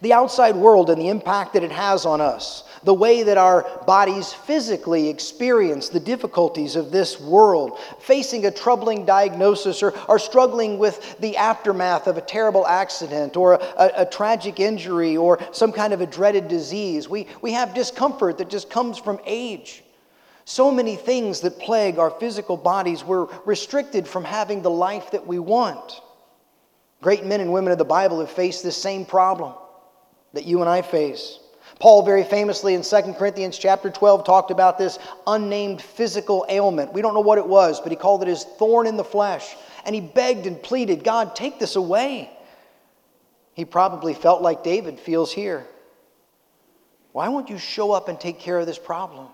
The 0.00 0.12
outside 0.12 0.56
world 0.56 0.90
and 0.90 1.00
the 1.00 1.08
impact 1.08 1.52
that 1.52 1.62
it 1.62 1.70
has 1.70 2.04
on 2.04 2.20
us, 2.20 2.64
the 2.82 2.94
way 2.94 3.22
that 3.22 3.38
our 3.38 3.62
bodies 3.86 4.32
physically 4.32 5.08
experience 5.08 5.88
the 5.88 6.00
difficulties 6.00 6.74
of 6.74 6.90
this 6.90 7.20
world, 7.20 7.78
facing 8.00 8.46
a 8.46 8.50
troubling 8.50 9.04
diagnosis 9.04 9.82
or, 9.82 9.94
or 10.08 10.18
struggling 10.18 10.78
with 10.78 11.18
the 11.20 11.36
aftermath 11.36 12.08
of 12.08 12.16
a 12.16 12.20
terrible 12.20 12.66
accident 12.66 13.36
or 13.36 13.54
a, 13.54 13.92
a 13.98 14.06
tragic 14.06 14.58
injury 14.58 15.16
or 15.16 15.38
some 15.52 15.72
kind 15.72 15.92
of 15.92 16.00
a 16.00 16.06
dreaded 16.06 16.48
disease. 16.48 17.08
We, 17.08 17.28
we 17.40 17.52
have 17.52 17.72
discomfort 17.72 18.38
that 18.38 18.50
just 18.50 18.70
comes 18.70 18.98
from 18.98 19.20
age. 19.26 19.84
So 20.44 20.72
many 20.72 20.96
things 20.96 21.40
that 21.42 21.60
plague 21.60 21.98
our 21.98 22.10
physical 22.10 22.56
bodies, 22.56 23.04
we're 23.04 23.26
restricted 23.44 24.08
from 24.08 24.24
having 24.24 24.62
the 24.62 24.70
life 24.70 25.12
that 25.12 25.24
we 25.24 25.38
want. 25.38 26.00
Great 27.00 27.24
men 27.24 27.40
and 27.40 27.52
women 27.52 27.70
of 27.70 27.78
the 27.78 27.84
Bible 27.84 28.18
have 28.18 28.30
faced 28.30 28.64
this 28.64 28.76
same 28.76 29.04
problem 29.04 29.54
that 30.32 30.44
you 30.44 30.60
and 30.60 30.68
I 30.68 30.82
face. 30.82 31.38
Paul 31.78 32.02
very 32.02 32.24
famously 32.24 32.74
in 32.74 32.82
2 32.82 33.14
Corinthians 33.14 33.56
chapter 33.56 33.88
12 33.88 34.24
talked 34.24 34.50
about 34.50 34.78
this 34.78 34.98
unnamed 35.26 35.80
physical 35.80 36.44
ailment. 36.48 36.92
We 36.92 37.02
don't 37.02 37.14
know 37.14 37.20
what 37.20 37.38
it 37.38 37.46
was, 37.46 37.80
but 37.80 37.92
he 37.92 37.96
called 37.96 38.22
it 38.22 38.28
his 38.28 38.44
thorn 38.44 38.86
in 38.86 38.96
the 38.96 39.04
flesh. 39.04 39.54
And 39.84 39.94
he 39.94 40.00
begged 40.00 40.46
and 40.46 40.60
pleaded, 40.60 41.04
God, 41.04 41.36
take 41.36 41.58
this 41.58 41.76
away. 41.76 42.30
He 43.54 43.64
probably 43.64 44.12
felt 44.12 44.42
like 44.42 44.64
David 44.64 44.98
feels 44.98 45.32
here. 45.32 45.66
Why 47.12 47.28
won't 47.28 47.48
you 47.48 47.58
show 47.58 47.92
up 47.92 48.08
and 48.08 48.20
take 48.20 48.40
care 48.40 48.58
of 48.58 48.66
this 48.66 48.78
problem? 48.78 49.28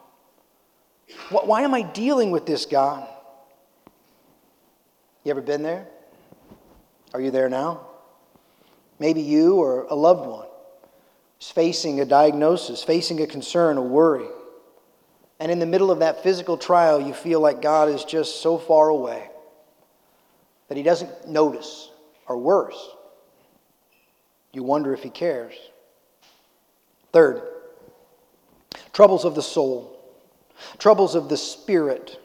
Why 1.30 1.62
am 1.62 1.74
I 1.74 1.82
dealing 1.82 2.30
with 2.30 2.46
this, 2.46 2.66
God? 2.66 3.08
You 5.22 5.30
ever 5.30 5.40
been 5.40 5.62
there? 5.62 5.86
Are 7.14 7.20
you 7.20 7.30
there 7.30 7.48
now? 7.48 7.86
Maybe 8.98 9.22
you 9.22 9.56
or 9.56 9.84
a 9.84 9.94
loved 9.94 10.26
one 10.26 10.46
facing 11.50 12.00
a 12.00 12.04
diagnosis, 12.04 12.82
facing 12.82 13.20
a 13.20 13.26
concern, 13.26 13.76
a 13.76 13.82
worry. 13.82 14.26
And 15.40 15.50
in 15.50 15.58
the 15.58 15.66
middle 15.66 15.90
of 15.90 15.98
that 15.98 16.22
physical 16.22 16.56
trial, 16.56 17.00
you 17.00 17.12
feel 17.12 17.40
like 17.40 17.60
God 17.60 17.88
is 17.88 18.04
just 18.04 18.40
so 18.40 18.56
far 18.58 18.88
away 18.88 19.28
that 20.68 20.76
He 20.76 20.82
doesn't 20.82 21.28
notice, 21.28 21.90
or 22.26 22.38
worse, 22.38 22.90
you 24.52 24.62
wonder 24.62 24.94
if 24.94 25.02
He 25.02 25.10
cares. 25.10 25.54
Third, 27.12 27.42
troubles 28.92 29.24
of 29.24 29.34
the 29.34 29.42
soul, 29.42 29.98
troubles 30.78 31.14
of 31.14 31.28
the 31.28 31.36
spirit. 31.36 32.20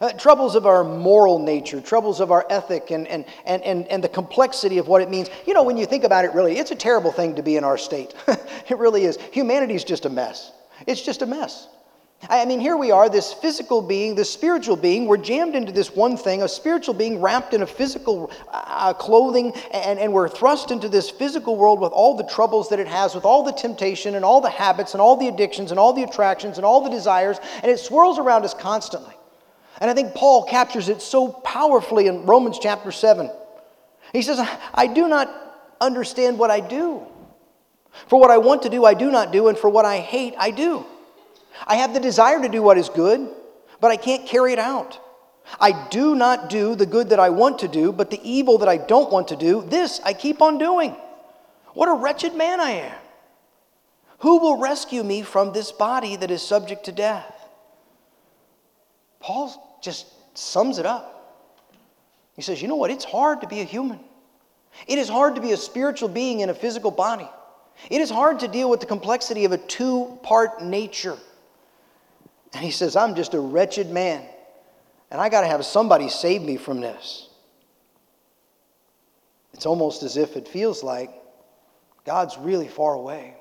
Uh, 0.00 0.12
troubles 0.12 0.54
of 0.54 0.66
our 0.66 0.84
moral 0.84 1.38
nature, 1.38 1.80
troubles 1.80 2.20
of 2.20 2.30
our 2.30 2.46
ethic, 2.50 2.90
and, 2.90 3.06
and, 3.08 3.24
and, 3.44 3.62
and, 3.62 3.86
and 3.88 4.04
the 4.04 4.08
complexity 4.08 4.78
of 4.78 4.88
what 4.88 5.02
it 5.02 5.10
means. 5.10 5.28
You 5.46 5.54
know, 5.54 5.62
when 5.62 5.76
you 5.76 5.86
think 5.86 6.04
about 6.04 6.24
it, 6.24 6.32
really, 6.34 6.58
it's 6.58 6.70
a 6.70 6.76
terrible 6.76 7.12
thing 7.12 7.34
to 7.36 7.42
be 7.42 7.56
in 7.56 7.64
our 7.64 7.78
state. 7.78 8.14
it 8.26 8.78
really 8.78 9.04
is. 9.04 9.18
Humanity 9.32 9.74
is 9.74 9.84
just 9.84 10.06
a 10.06 10.10
mess. 10.10 10.52
It's 10.86 11.02
just 11.02 11.22
a 11.22 11.26
mess. 11.26 11.68
I 12.28 12.44
mean, 12.44 12.60
here 12.60 12.76
we 12.76 12.90
are, 12.90 13.08
this 13.08 13.32
physical 13.32 13.80
being, 13.80 14.14
this 14.14 14.30
spiritual 14.30 14.76
being. 14.76 15.06
We're 15.06 15.16
jammed 15.16 15.54
into 15.54 15.72
this 15.72 15.96
one 15.96 16.18
thing, 16.18 16.42
a 16.42 16.48
spiritual 16.48 16.92
being 16.92 17.18
wrapped 17.18 17.54
in 17.54 17.62
a 17.62 17.66
physical 17.66 18.30
uh, 18.52 18.92
clothing, 18.92 19.54
and, 19.72 19.98
and 19.98 20.12
we're 20.12 20.28
thrust 20.28 20.70
into 20.70 20.88
this 20.90 21.08
physical 21.08 21.56
world 21.56 21.80
with 21.80 21.92
all 21.92 22.14
the 22.14 22.24
troubles 22.24 22.68
that 22.68 22.78
it 22.78 22.86
has, 22.88 23.14
with 23.14 23.24
all 23.24 23.42
the 23.42 23.52
temptation, 23.52 24.16
and 24.16 24.24
all 24.24 24.42
the 24.42 24.50
habits, 24.50 24.92
and 24.92 25.00
all 25.00 25.16
the 25.16 25.28
addictions, 25.28 25.70
and 25.70 25.80
all 25.80 25.94
the 25.94 26.02
attractions, 26.02 26.58
and 26.58 26.66
all 26.66 26.82
the 26.82 26.90
desires, 26.90 27.38
and 27.62 27.72
it 27.72 27.78
swirls 27.78 28.18
around 28.18 28.44
us 28.44 28.52
constantly. 28.52 29.14
And 29.80 29.90
I 29.90 29.94
think 29.94 30.14
Paul 30.14 30.44
captures 30.44 30.88
it 30.88 31.00
so 31.00 31.28
powerfully 31.28 32.06
in 32.06 32.26
Romans 32.26 32.58
chapter 32.60 32.92
7. 32.92 33.30
He 34.12 34.22
says, 34.22 34.38
I 34.74 34.86
do 34.86 35.08
not 35.08 35.28
understand 35.80 36.38
what 36.38 36.50
I 36.50 36.60
do. 36.60 37.06
For 38.06 38.20
what 38.20 38.30
I 38.30 38.38
want 38.38 38.62
to 38.62 38.68
do, 38.68 38.84
I 38.84 38.94
do 38.94 39.10
not 39.10 39.32
do, 39.32 39.48
and 39.48 39.58
for 39.58 39.70
what 39.70 39.84
I 39.84 39.98
hate, 39.98 40.34
I 40.38 40.50
do. 40.50 40.84
I 41.66 41.76
have 41.76 41.94
the 41.94 42.00
desire 42.00 42.40
to 42.40 42.48
do 42.48 42.62
what 42.62 42.78
is 42.78 42.88
good, 42.88 43.28
but 43.80 43.90
I 43.90 43.96
can't 43.96 44.26
carry 44.26 44.52
it 44.52 44.58
out. 44.58 45.00
I 45.58 45.88
do 45.88 46.14
not 46.14 46.50
do 46.50 46.74
the 46.74 46.86
good 46.86 47.08
that 47.08 47.18
I 47.18 47.30
want 47.30 47.60
to 47.60 47.68
do, 47.68 47.90
but 47.92 48.10
the 48.10 48.20
evil 48.22 48.58
that 48.58 48.68
I 48.68 48.76
don't 48.76 49.10
want 49.10 49.28
to 49.28 49.36
do, 49.36 49.62
this 49.62 50.00
I 50.04 50.12
keep 50.12 50.42
on 50.42 50.58
doing. 50.58 50.94
What 51.72 51.88
a 51.88 51.94
wretched 51.94 52.34
man 52.34 52.60
I 52.60 52.70
am. 52.72 52.96
Who 54.20 54.38
will 54.38 54.58
rescue 54.58 55.02
me 55.02 55.22
from 55.22 55.52
this 55.52 55.72
body 55.72 56.16
that 56.16 56.30
is 56.30 56.42
subject 56.42 56.84
to 56.84 56.92
death? 56.92 57.34
Paul 59.18 59.69
just 59.80 60.06
sums 60.36 60.78
it 60.78 60.86
up. 60.86 61.16
He 62.34 62.42
says, 62.42 62.62
You 62.62 62.68
know 62.68 62.76
what? 62.76 62.90
It's 62.90 63.04
hard 63.04 63.40
to 63.42 63.46
be 63.46 63.60
a 63.60 63.64
human. 63.64 64.00
It 64.86 64.98
is 64.98 65.08
hard 65.08 65.34
to 65.34 65.40
be 65.40 65.52
a 65.52 65.56
spiritual 65.56 66.08
being 66.08 66.40
in 66.40 66.48
a 66.48 66.54
physical 66.54 66.90
body. 66.90 67.28
It 67.88 68.00
is 68.00 68.10
hard 68.10 68.40
to 68.40 68.48
deal 68.48 68.68
with 68.68 68.80
the 68.80 68.86
complexity 68.86 69.44
of 69.44 69.52
a 69.52 69.58
two 69.58 70.18
part 70.22 70.62
nature. 70.62 71.16
And 72.52 72.64
he 72.64 72.70
says, 72.70 72.96
I'm 72.96 73.14
just 73.14 73.34
a 73.34 73.40
wretched 73.40 73.90
man, 73.90 74.24
and 75.10 75.20
I 75.20 75.28
got 75.28 75.42
to 75.42 75.46
have 75.46 75.64
somebody 75.64 76.08
save 76.08 76.42
me 76.42 76.56
from 76.56 76.80
this. 76.80 77.28
It's 79.54 79.66
almost 79.66 80.02
as 80.02 80.16
if 80.16 80.36
it 80.36 80.48
feels 80.48 80.82
like 80.82 81.10
God's 82.04 82.36
really 82.38 82.68
far 82.68 82.94
away. 82.94 83.34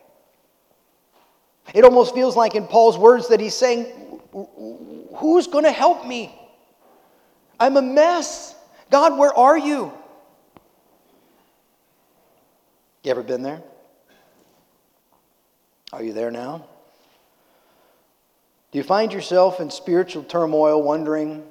It 1.73 1.83
almost 1.83 2.13
feels 2.13 2.35
like 2.35 2.55
in 2.55 2.67
Paul's 2.67 2.97
words 2.97 3.29
that 3.29 3.39
he's 3.39 3.55
saying, 3.55 4.18
Who's 4.31 5.47
going 5.47 5.63
to 5.63 5.71
help 5.71 6.05
me? 6.05 6.33
I'm 7.59 7.77
a 7.77 7.81
mess. 7.81 8.55
God, 8.89 9.17
where 9.17 9.33
are 9.33 9.57
you? 9.57 9.91
You 13.03 13.11
ever 13.11 13.23
been 13.23 13.43
there? 13.43 13.61
Are 15.91 16.03
you 16.03 16.13
there 16.13 16.31
now? 16.31 16.65
Do 18.71 18.77
you 18.77 18.83
find 18.83 19.11
yourself 19.11 19.59
in 19.59 19.71
spiritual 19.71 20.23
turmoil 20.23 20.83
wondering 20.83 21.43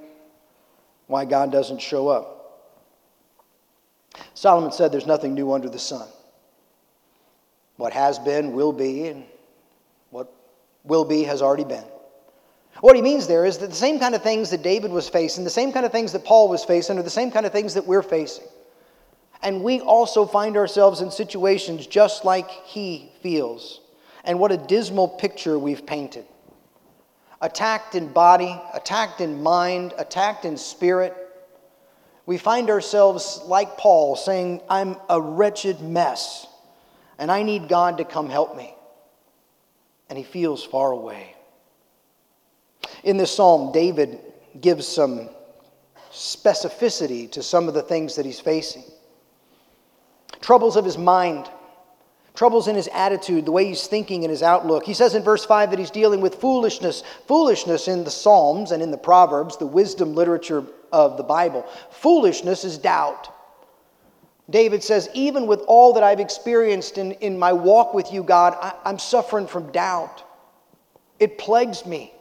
why 1.09 1.25
God 1.25 1.51
doesn't 1.51 1.81
show 1.81 2.09
up? 2.09 2.39
Solomon 4.35 4.71
said 4.71 4.93
there's 4.93 5.07
nothing 5.07 5.35
new 5.35 5.53
under 5.53 5.69
the 5.69 5.79
sun. 5.79 6.07
What 7.77 7.93
has 7.93 8.19
been 8.19 8.53
will 8.53 8.73
be, 8.73 9.09
and 9.09 9.25
what 10.11 10.33
will 10.85 11.05
be 11.05 11.25
has 11.25 11.43
already 11.43 11.65
been. 11.65 11.85
What 12.81 12.95
he 12.95 13.03
means 13.03 13.27
there 13.27 13.45
is 13.45 13.59
that 13.59 13.71
the 13.71 13.77
same 13.77 13.99
kind 13.99 14.15
of 14.15 14.23
things 14.23 14.51
that 14.51 14.63
David 14.63 14.93
was 14.93 15.09
facing, 15.09 15.45
the 15.45 15.51
same 15.51 15.73
kind 15.73 15.85
of 15.85 15.93
things 15.93 16.13
that 16.13 16.25
Paul 16.25 16.49
was 16.49 16.65
facing, 16.65 16.99
are 16.99 17.03
the 17.03 17.11
same 17.11 17.31
kind 17.31 17.45
of 17.45 17.53
things 17.53 17.75
that 17.75 17.87
we're 17.87 18.03
facing. 18.03 18.47
And 19.43 19.63
we 19.63 19.81
also 19.81 20.27
find 20.27 20.57
ourselves 20.57 21.01
in 21.01 21.11
situations 21.11 21.87
just 21.87 22.25
like 22.25 22.51
he 22.51 23.11
feels. 23.21 23.81
And 24.25 24.39
what 24.39 24.53
a 24.53 24.57
dismal 24.57 25.09
picture 25.09 25.59
we've 25.59 25.87
painted. 25.87 26.25
Attacked 27.41 27.95
in 27.95 28.13
body, 28.13 28.61
attacked 28.75 29.21
in 29.21 29.43
mind, 29.43 29.95
attacked 29.97 30.45
in 30.45 30.57
spirit. 30.57 31.17
We 32.27 32.37
find 32.37 32.69
ourselves 32.69 33.41
like 33.47 33.77
Paul 33.77 34.17
saying, 34.17 34.61
I'm 34.69 34.97
a 35.09 35.21
wretched 35.21 35.81
mess, 35.81 36.47
and 37.17 37.31
I 37.31 37.43
need 37.43 37.69
God 37.69 37.99
to 37.99 38.05
come 38.05 38.29
help 38.29 38.57
me. 38.57 38.75
And 40.09 40.19
he 40.19 40.25
feels 40.25 40.65
far 40.65 40.91
away. 40.91 41.35
In 43.05 43.17
this 43.17 43.35
psalm, 43.35 43.73
David 43.73 44.19
gives 44.61 44.87
some 44.87 45.29
specificity 46.11 47.31
to 47.33 47.43
some 47.43 47.69
of 47.69 47.75
the 47.75 47.83
things 47.83 48.17
that 48.17 48.27
he's 48.27 48.41
facing. 48.41 48.85
Troubles 50.41 50.77
of 50.77 50.85
his 50.85 50.99
mind, 50.99 51.49
troubles 52.35 52.69
in 52.69 52.77
his 52.77 52.89
attitude, 52.95 53.45
the 53.45 53.53
way 53.53 53.67
he's 53.67 53.87
thinking 53.87 54.25
and 54.25 54.31
his 54.31 54.43
outlook. 54.43 54.85
He 54.85 54.95
says 54.95 55.15
in 55.15 55.23
verse 55.23 55.45
5 55.45 55.71
that 55.71 55.79
he's 55.79 55.91
dealing 55.91 56.21
with 56.21 56.37
foolishness. 56.37 57.03
Foolishness 57.27 57.89
in 57.89 58.05
the 58.05 58.11
Psalms 58.11 58.71
and 58.71 58.83
in 58.83 58.91
the 58.91 58.99
Proverbs, 58.99 59.57
the 59.57 59.67
wisdom 59.67 60.15
literature 60.15 60.65
of 60.93 61.17
the 61.17 61.23
Bible. 61.23 61.67
Foolishness 61.91 62.65
is 62.65 62.79
doubt. 62.79 63.35
David 64.51 64.83
says, 64.83 65.11
Even 65.13 65.47
with 65.47 65.61
all 65.67 65.93
that 65.93 66.03
I've 66.03 66.21
experienced 66.21 66.97
in, 66.97 67.13
in 67.13 67.39
my 67.39 67.53
walk 67.53 67.93
with 67.93 68.13
you, 68.13 68.23
God, 68.23 68.57
I, 68.61 68.73
I'm 68.85 68.99
suffering 68.99 69.47
from 69.47 69.71
doubt. 69.73 70.25
It 71.19 71.39
plagues 71.39 71.85
me. 71.85 72.15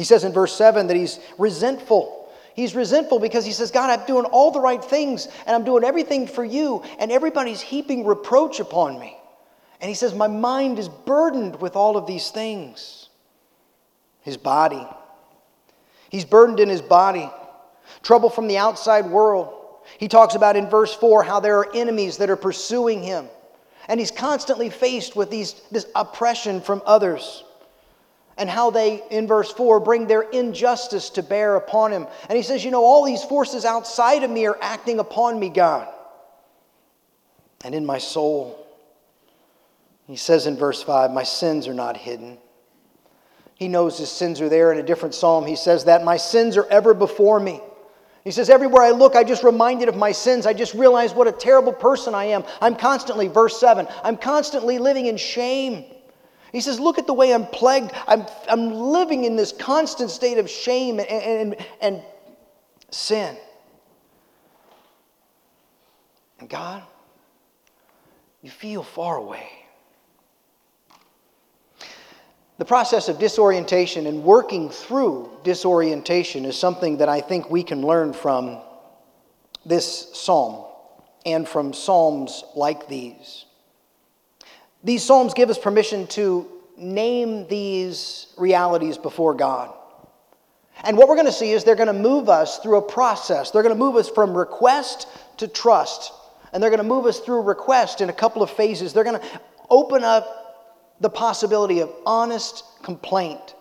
He 0.00 0.04
says 0.04 0.24
in 0.24 0.32
verse 0.32 0.56
7 0.56 0.86
that 0.86 0.96
he's 0.96 1.20
resentful. 1.36 2.32
He's 2.54 2.74
resentful 2.74 3.18
because 3.18 3.44
he 3.44 3.52
says, 3.52 3.70
God, 3.70 3.90
I'm 3.90 4.06
doing 4.06 4.24
all 4.24 4.50
the 4.50 4.58
right 4.58 4.82
things 4.82 5.28
and 5.44 5.54
I'm 5.54 5.62
doing 5.62 5.84
everything 5.84 6.26
for 6.26 6.42
you, 6.42 6.82
and 6.98 7.12
everybody's 7.12 7.60
heaping 7.60 8.06
reproach 8.06 8.60
upon 8.60 8.98
me. 8.98 9.14
And 9.78 9.90
he 9.90 9.94
says, 9.94 10.14
My 10.14 10.26
mind 10.26 10.78
is 10.78 10.88
burdened 10.88 11.60
with 11.60 11.76
all 11.76 11.98
of 11.98 12.06
these 12.06 12.30
things. 12.30 13.10
His 14.22 14.38
body. 14.38 14.88
He's 16.08 16.24
burdened 16.24 16.60
in 16.60 16.70
his 16.70 16.80
body. 16.80 17.30
Trouble 18.02 18.30
from 18.30 18.48
the 18.48 18.56
outside 18.56 19.04
world. 19.04 19.52
He 19.98 20.08
talks 20.08 20.34
about 20.34 20.56
in 20.56 20.70
verse 20.70 20.94
4 20.94 21.24
how 21.24 21.40
there 21.40 21.58
are 21.58 21.76
enemies 21.76 22.16
that 22.16 22.30
are 22.30 22.36
pursuing 22.36 23.02
him. 23.02 23.28
And 23.86 24.00
he's 24.00 24.10
constantly 24.10 24.70
faced 24.70 25.14
with 25.14 25.28
these, 25.28 25.60
this 25.70 25.84
oppression 25.94 26.62
from 26.62 26.80
others 26.86 27.44
and 28.40 28.48
how 28.48 28.70
they, 28.70 29.02
in 29.10 29.26
verse 29.26 29.52
4, 29.52 29.80
bring 29.80 30.06
their 30.06 30.22
injustice 30.22 31.10
to 31.10 31.22
bear 31.22 31.56
upon 31.56 31.92
him. 31.92 32.06
And 32.28 32.36
he 32.38 32.42
says, 32.42 32.64
You 32.64 32.70
know, 32.70 32.82
all 32.82 33.04
these 33.04 33.22
forces 33.22 33.66
outside 33.66 34.24
of 34.24 34.30
me 34.30 34.46
are 34.46 34.56
acting 34.62 34.98
upon 34.98 35.38
me, 35.38 35.50
God. 35.50 35.86
and 37.62 37.74
in 37.74 37.84
my 37.84 37.98
soul. 37.98 38.66
He 40.06 40.16
says 40.16 40.46
in 40.46 40.56
verse 40.56 40.82
5, 40.82 41.10
My 41.10 41.22
sins 41.22 41.68
are 41.68 41.74
not 41.74 41.98
hidden. 41.98 42.38
He 43.54 43.68
knows 43.68 43.98
his 43.98 44.10
sins 44.10 44.40
are 44.40 44.48
there. 44.48 44.72
In 44.72 44.78
a 44.78 44.82
different 44.82 45.14
psalm, 45.14 45.44
he 45.46 45.54
says 45.54 45.84
that, 45.84 46.02
My 46.02 46.16
sins 46.16 46.56
are 46.56 46.66
ever 46.68 46.94
before 46.94 47.38
me. 47.38 47.60
He 48.24 48.30
says, 48.30 48.48
Everywhere 48.48 48.82
I 48.82 48.90
look, 48.92 49.16
I 49.16 49.22
just 49.22 49.44
reminded 49.44 49.90
of 49.90 49.96
my 49.96 50.12
sins. 50.12 50.46
I 50.46 50.54
just 50.54 50.72
realize 50.72 51.12
what 51.12 51.28
a 51.28 51.32
terrible 51.32 51.74
person 51.74 52.14
I 52.14 52.24
am. 52.24 52.44
I'm 52.62 52.74
constantly, 52.74 53.28
verse 53.28 53.60
7, 53.60 53.86
I'm 54.02 54.16
constantly 54.16 54.78
living 54.78 55.04
in 55.06 55.18
shame. 55.18 55.84
He 56.52 56.60
says, 56.60 56.80
Look 56.80 56.98
at 56.98 57.06
the 57.06 57.14
way 57.14 57.32
I'm 57.32 57.46
plagued. 57.46 57.92
I'm, 58.06 58.26
I'm 58.48 58.72
living 58.72 59.24
in 59.24 59.36
this 59.36 59.52
constant 59.52 60.10
state 60.10 60.38
of 60.38 60.48
shame 60.50 60.98
and, 60.98 61.08
and, 61.08 61.56
and 61.80 62.02
sin. 62.90 63.36
And 66.40 66.48
God, 66.48 66.82
you 68.42 68.50
feel 68.50 68.82
far 68.82 69.16
away. 69.16 69.48
The 72.58 72.64
process 72.66 73.08
of 73.08 73.18
disorientation 73.18 74.06
and 74.06 74.22
working 74.22 74.68
through 74.68 75.30
disorientation 75.44 76.44
is 76.44 76.58
something 76.58 76.98
that 76.98 77.08
I 77.08 77.20
think 77.20 77.50
we 77.50 77.62
can 77.62 77.80
learn 77.80 78.12
from 78.12 78.58
this 79.64 80.10
psalm 80.14 80.66
and 81.24 81.48
from 81.48 81.72
psalms 81.72 82.44
like 82.54 82.86
these. 82.88 83.46
These 84.82 85.04
psalms 85.04 85.34
give 85.34 85.50
us 85.50 85.58
permission 85.58 86.06
to 86.08 86.50
name 86.76 87.46
these 87.48 88.28
realities 88.38 88.96
before 88.96 89.34
God. 89.34 89.74
And 90.82 90.96
what 90.96 91.08
we're 91.08 91.16
going 91.16 91.26
to 91.26 91.32
see 91.32 91.52
is 91.52 91.62
they're 91.62 91.74
going 91.74 91.88
to 91.88 91.92
move 91.92 92.30
us 92.30 92.58
through 92.58 92.78
a 92.78 92.82
process. 92.82 93.50
They're 93.50 93.62
going 93.62 93.74
to 93.74 93.78
move 93.78 93.96
us 93.96 94.08
from 94.08 94.34
request 94.34 95.06
to 95.36 95.46
trust. 95.46 96.12
And 96.52 96.62
they're 96.62 96.70
going 96.70 96.78
to 96.78 96.84
move 96.84 97.04
us 97.04 97.20
through 97.20 97.42
request 97.42 98.00
in 98.00 98.08
a 98.08 98.14
couple 98.14 98.42
of 98.42 98.50
phases. 98.50 98.92
They're 98.92 99.04
going 99.04 99.20
to 99.20 99.40
open 99.68 100.02
up 100.02 100.96
the 101.00 101.10
possibility 101.10 101.80
of 101.80 101.90
honest 102.04 102.64
complaint, 102.82 103.54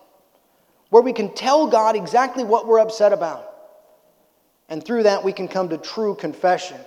where 0.89 1.03
we 1.03 1.13
can 1.13 1.33
tell 1.33 1.67
God 1.67 1.95
exactly 1.95 2.43
what 2.43 2.67
we're 2.67 2.79
upset 2.79 3.13
about. 3.13 3.45
And 4.67 4.83
through 4.83 5.03
that, 5.03 5.23
we 5.23 5.33
can 5.33 5.47
come 5.47 5.69
to 5.69 5.77
true 5.77 6.15
confession, 6.15 6.77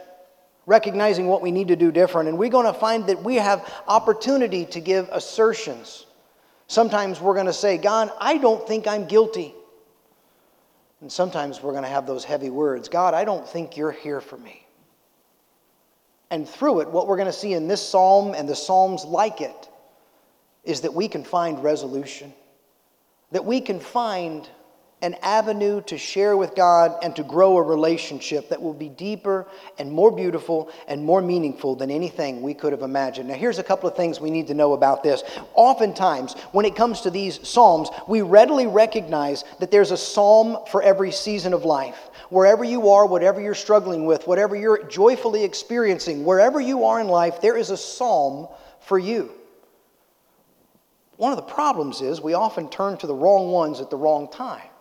recognizing 0.67 1.27
what 1.27 1.43
we 1.43 1.51
need 1.51 1.69
to 1.69 1.77
do 1.77 1.91
different. 1.91 2.29
And 2.29 2.39
we're 2.39 2.51
going 2.51 2.67
to 2.67 2.79
find 2.79 3.07
that 3.07 3.23
we 3.23 3.37
have 3.37 3.69
opportunity 3.89 4.65
to 4.67 4.81
give 4.81 5.09
assertions. 5.11 6.07
Sometimes 6.69 7.21
we're 7.21 7.35
going 7.35 7.47
to 7.47 7.53
say, 7.53 7.79
God, 7.79 8.11
I 8.21 8.39
don't 8.39 8.67
think 8.67 8.87
I'm 8.87 9.07
guilty. 9.07 9.55
And 11.01 11.11
sometimes 11.11 11.63
we're 11.63 11.73
going 11.73 11.83
to 11.83 11.91
have 11.91 12.07
those 12.07 12.25
heavy 12.25 12.51
words 12.51 12.89
God, 12.89 13.13
I 13.13 13.25
don't 13.25 13.47
think 13.47 13.77
you're 13.77 13.93
here 13.93 14.21
for 14.21 14.39
me. 14.39 14.67
And 16.31 16.49
through 16.49 16.81
it, 16.81 16.89
what 16.89 17.09
we're 17.09 17.17
going 17.17 17.27
to 17.27 17.33
see 17.33 17.53
in 17.53 17.69
this 17.69 17.87
psalm 17.87 18.35
and 18.35 18.49
the 18.49 18.57
psalms 18.57 19.05
like 19.05 19.43
it 19.43 19.69
is 20.65 20.81
that 20.83 20.95
we 20.95 21.09
can 21.09 21.25
find 21.25 21.63
resolution, 21.63 22.33
that 23.33 23.45
we 23.45 23.61
can 23.61 23.81
find 23.81 24.49
an 25.03 25.17
avenue 25.21 25.83
to 25.83 25.99
share 25.99 26.37
with 26.37 26.55
God 26.55 26.97
and 27.03 27.15
to 27.17 27.25
grow 27.25 27.57
a 27.57 27.63
relationship 27.63 28.49
that 28.49 28.63
will 28.63 28.73
be 28.73 28.89
deeper 28.89 29.49
and 29.79 29.91
more 29.91 30.13
beautiful 30.13 30.71
and 30.87 31.05
more 31.05 31.21
meaningful 31.21 31.75
than 31.75 31.91
anything 31.91 32.41
we 32.41 32.55
could 32.55 32.73
have 32.73 32.83
imagined. 32.83 33.29
Now, 33.29 33.35
here's 33.35 33.59
a 33.59 33.65
couple 33.65 33.89
of 33.89 33.97
things 33.97 34.21
we 34.21 34.31
need 34.31 34.47
to 34.47 34.55
know 34.55 34.75
about 34.75 35.03
this. 35.03 35.25
Oftentimes, 35.55 36.35
when 36.53 36.65
it 36.65 36.77
comes 36.77 37.01
to 37.01 37.11
these 37.11 37.47
Psalms, 37.47 37.91
we 38.07 38.23
readily 38.23 38.69
recognize 38.69 39.45
that 39.59 39.73
there's 39.73 39.91
a 39.91 39.97
psalm 39.97 40.59
for 40.71 40.83
every 40.83 41.11
season 41.11 41.53
of 41.53 41.65
life. 41.65 42.11
Wherever 42.31 42.63
you 42.63 42.89
are, 42.91 43.05
whatever 43.05 43.41
you're 43.41 43.55
struggling 43.55 44.07
with, 44.07 44.27
whatever 44.29 44.55
you're 44.55 44.85
joyfully 44.85 45.43
experiencing, 45.45 46.25
wherever 46.25 46.61
you 46.61 46.85
are 46.85 47.01
in 47.01 47.09
life, 47.09 47.41
there 47.41 47.57
is 47.57 47.71
a 47.71 47.77
psalm 47.77 48.47
for 48.81 48.99
you. 48.99 49.33
One 51.17 51.33
of 51.33 51.37
the 51.37 51.43
problems 51.43 52.01
is 52.01 52.21
we 52.21 52.35
often 52.35 52.71
turn 52.71 52.97
to 52.99 53.07
the 53.07 53.15
wrong 53.15 53.51
ones 53.51 53.81
at 53.81 53.91
the 53.91 53.97
wrong 53.97 54.31
times. 54.31 54.72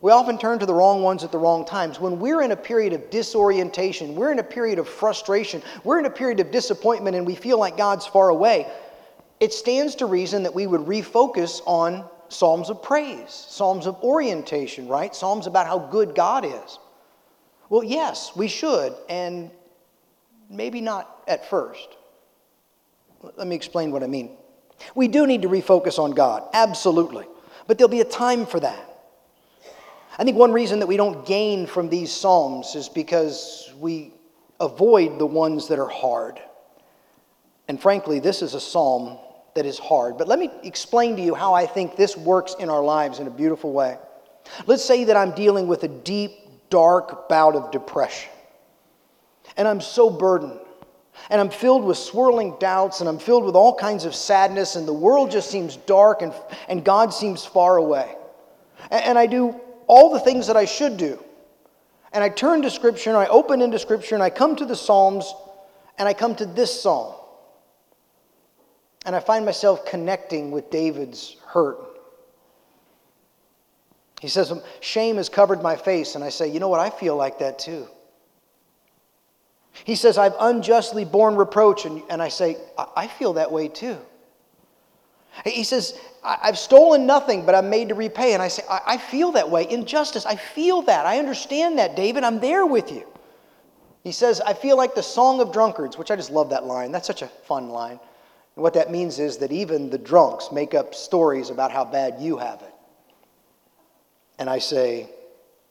We 0.00 0.12
often 0.12 0.38
turn 0.38 0.60
to 0.60 0.66
the 0.66 0.74
wrong 0.74 1.02
ones 1.02 1.24
at 1.24 1.32
the 1.32 1.38
wrong 1.38 1.64
times. 1.64 1.98
When 1.98 2.20
we're 2.20 2.42
in 2.42 2.52
a 2.52 2.56
period 2.56 2.92
of 2.92 3.10
disorientation, 3.10 4.14
we're 4.14 4.30
in 4.30 4.38
a 4.38 4.44
period 4.44 4.78
of 4.78 4.88
frustration, 4.88 5.60
we're 5.82 5.98
in 5.98 6.06
a 6.06 6.10
period 6.10 6.38
of 6.38 6.52
disappointment, 6.52 7.16
and 7.16 7.26
we 7.26 7.34
feel 7.34 7.58
like 7.58 7.76
God's 7.76 8.06
far 8.06 8.28
away, 8.28 8.70
it 9.40 9.52
stands 9.52 9.96
to 9.96 10.06
reason 10.06 10.44
that 10.44 10.54
we 10.54 10.66
would 10.66 10.82
refocus 10.82 11.60
on 11.66 12.04
Psalms 12.28 12.70
of 12.70 12.82
praise, 12.82 13.30
Psalms 13.30 13.86
of 13.86 13.96
orientation, 14.02 14.86
right? 14.86 15.14
Psalms 15.14 15.46
about 15.46 15.66
how 15.66 15.78
good 15.78 16.14
God 16.14 16.44
is. 16.44 16.78
Well, 17.68 17.82
yes, 17.82 18.32
we 18.36 18.48
should, 18.48 18.94
and 19.08 19.50
maybe 20.48 20.80
not 20.80 21.22
at 21.26 21.48
first. 21.48 21.88
Let 23.22 23.46
me 23.46 23.56
explain 23.56 23.90
what 23.90 24.02
I 24.02 24.06
mean. 24.06 24.30
We 24.94 25.08
do 25.08 25.26
need 25.26 25.42
to 25.42 25.48
refocus 25.48 25.98
on 25.98 26.12
God, 26.12 26.44
absolutely. 26.52 27.26
But 27.66 27.78
there'll 27.78 27.90
be 27.90 28.00
a 28.00 28.04
time 28.04 28.46
for 28.46 28.60
that. 28.60 28.87
I 30.18 30.24
think 30.24 30.36
one 30.36 30.52
reason 30.52 30.80
that 30.80 30.86
we 30.86 30.96
don't 30.96 31.24
gain 31.24 31.66
from 31.66 31.88
these 31.88 32.12
Psalms 32.12 32.74
is 32.74 32.88
because 32.88 33.72
we 33.78 34.12
avoid 34.60 35.18
the 35.18 35.26
ones 35.26 35.68
that 35.68 35.78
are 35.78 35.88
hard. 35.88 36.40
And 37.68 37.80
frankly, 37.80 38.18
this 38.18 38.42
is 38.42 38.54
a 38.54 38.60
psalm 38.60 39.18
that 39.54 39.66
is 39.66 39.78
hard. 39.78 40.18
But 40.18 40.26
let 40.26 40.38
me 40.38 40.50
explain 40.62 41.16
to 41.16 41.22
you 41.22 41.34
how 41.34 41.54
I 41.54 41.66
think 41.66 41.96
this 41.96 42.16
works 42.16 42.56
in 42.58 42.68
our 42.70 42.82
lives 42.82 43.20
in 43.20 43.26
a 43.26 43.30
beautiful 43.30 43.72
way. 43.72 43.98
Let's 44.66 44.84
say 44.84 45.04
that 45.04 45.16
I'm 45.16 45.32
dealing 45.32 45.68
with 45.68 45.84
a 45.84 45.88
deep, 45.88 46.32
dark 46.70 47.28
bout 47.28 47.54
of 47.54 47.70
depression. 47.70 48.30
And 49.56 49.68
I'm 49.68 49.80
so 49.80 50.10
burdened 50.10 50.58
and 51.30 51.40
I'm 51.40 51.50
filled 51.50 51.84
with 51.84 51.98
swirling 51.98 52.56
doubts 52.58 53.00
and 53.00 53.08
I'm 53.08 53.18
filled 53.18 53.44
with 53.44 53.56
all 53.56 53.74
kinds 53.74 54.04
of 54.04 54.14
sadness, 54.14 54.76
and 54.76 54.86
the 54.86 54.92
world 54.92 55.30
just 55.30 55.50
seems 55.50 55.76
dark 55.76 56.22
and, 56.22 56.32
and 56.68 56.84
God 56.84 57.12
seems 57.12 57.44
far 57.44 57.76
away. 57.76 58.14
And, 58.90 59.04
and 59.04 59.18
I 59.18 59.26
do 59.26 59.60
all 59.88 60.12
the 60.12 60.20
things 60.20 60.46
that 60.46 60.56
I 60.56 60.64
should 60.64 60.96
do. 60.96 61.22
And 62.12 62.22
I 62.22 62.28
turn 62.28 62.62
to 62.62 62.70
Scripture 62.70 63.10
and 63.10 63.18
I 63.18 63.26
open 63.26 63.60
into 63.60 63.78
Scripture 63.78 64.14
and 64.14 64.22
I 64.22 64.30
come 64.30 64.54
to 64.56 64.64
the 64.64 64.76
Psalms 64.76 65.34
and 65.98 66.08
I 66.08 66.14
come 66.14 66.34
to 66.36 66.46
this 66.46 66.82
psalm. 66.82 67.14
And 69.04 69.16
I 69.16 69.20
find 69.20 69.44
myself 69.44 69.84
connecting 69.84 70.50
with 70.50 70.70
David's 70.70 71.36
hurt. 71.46 71.78
He 74.20 74.28
says, 74.28 74.52
Shame 74.80 75.16
has 75.16 75.28
covered 75.28 75.62
my 75.62 75.76
face. 75.76 76.14
And 76.14 76.24
I 76.24 76.28
say, 76.28 76.48
You 76.48 76.60
know 76.60 76.68
what? 76.68 76.80
I 76.80 76.90
feel 76.90 77.16
like 77.16 77.38
that 77.38 77.58
too. 77.58 77.88
He 79.84 79.94
says, 79.94 80.18
I've 80.18 80.34
unjustly 80.40 81.04
borne 81.04 81.36
reproach. 81.36 81.84
And, 81.84 82.02
and 82.10 82.20
I 82.20 82.28
say, 82.28 82.56
I, 82.76 82.86
I 82.96 83.06
feel 83.06 83.34
that 83.34 83.50
way 83.50 83.68
too. 83.68 83.98
He 85.44 85.62
says, 85.62 85.98
I've 86.28 86.58
stolen 86.58 87.06
nothing, 87.06 87.46
but 87.46 87.54
I'm 87.54 87.70
made 87.70 87.88
to 87.88 87.94
repay. 87.94 88.34
And 88.34 88.42
I 88.42 88.48
say, 88.48 88.62
I, 88.68 88.80
I 88.86 88.96
feel 88.98 89.32
that 89.32 89.48
way. 89.48 89.68
Injustice, 89.70 90.26
I 90.26 90.36
feel 90.36 90.82
that. 90.82 91.06
I 91.06 91.18
understand 91.18 91.78
that, 91.78 91.96
David. 91.96 92.22
I'm 92.22 92.38
there 92.38 92.66
with 92.66 92.92
you. 92.92 93.06
He 94.04 94.12
says, 94.12 94.40
I 94.42 94.52
feel 94.52 94.76
like 94.76 94.94
the 94.94 95.02
song 95.02 95.40
of 95.40 95.52
drunkards, 95.52 95.96
which 95.96 96.10
I 96.10 96.16
just 96.16 96.30
love 96.30 96.50
that 96.50 96.64
line. 96.64 96.92
That's 96.92 97.06
such 97.06 97.22
a 97.22 97.28
fun 97.28 97.70
line. 97.70 97.98
And 98.56 98.62
what 98.62 98.74
that 98.74 98.90
means 98.90 99.18
is 99.18 99.38
that 99.38 99.52
even 99.52 99.88
the 99.88 99.98
drunks 99.98 100.52
make 100.52 100.74
up 100.74 100.94
stories 100.94 101.48
about 101.48 101.72
how 101.72 101.84
bad 101.84 102.16
you 102.20 102.36
have 102.36 102.60
it. 102.60 102.74
And 104.38 104.50
I 104.50 104.58
say, 104.58 105.08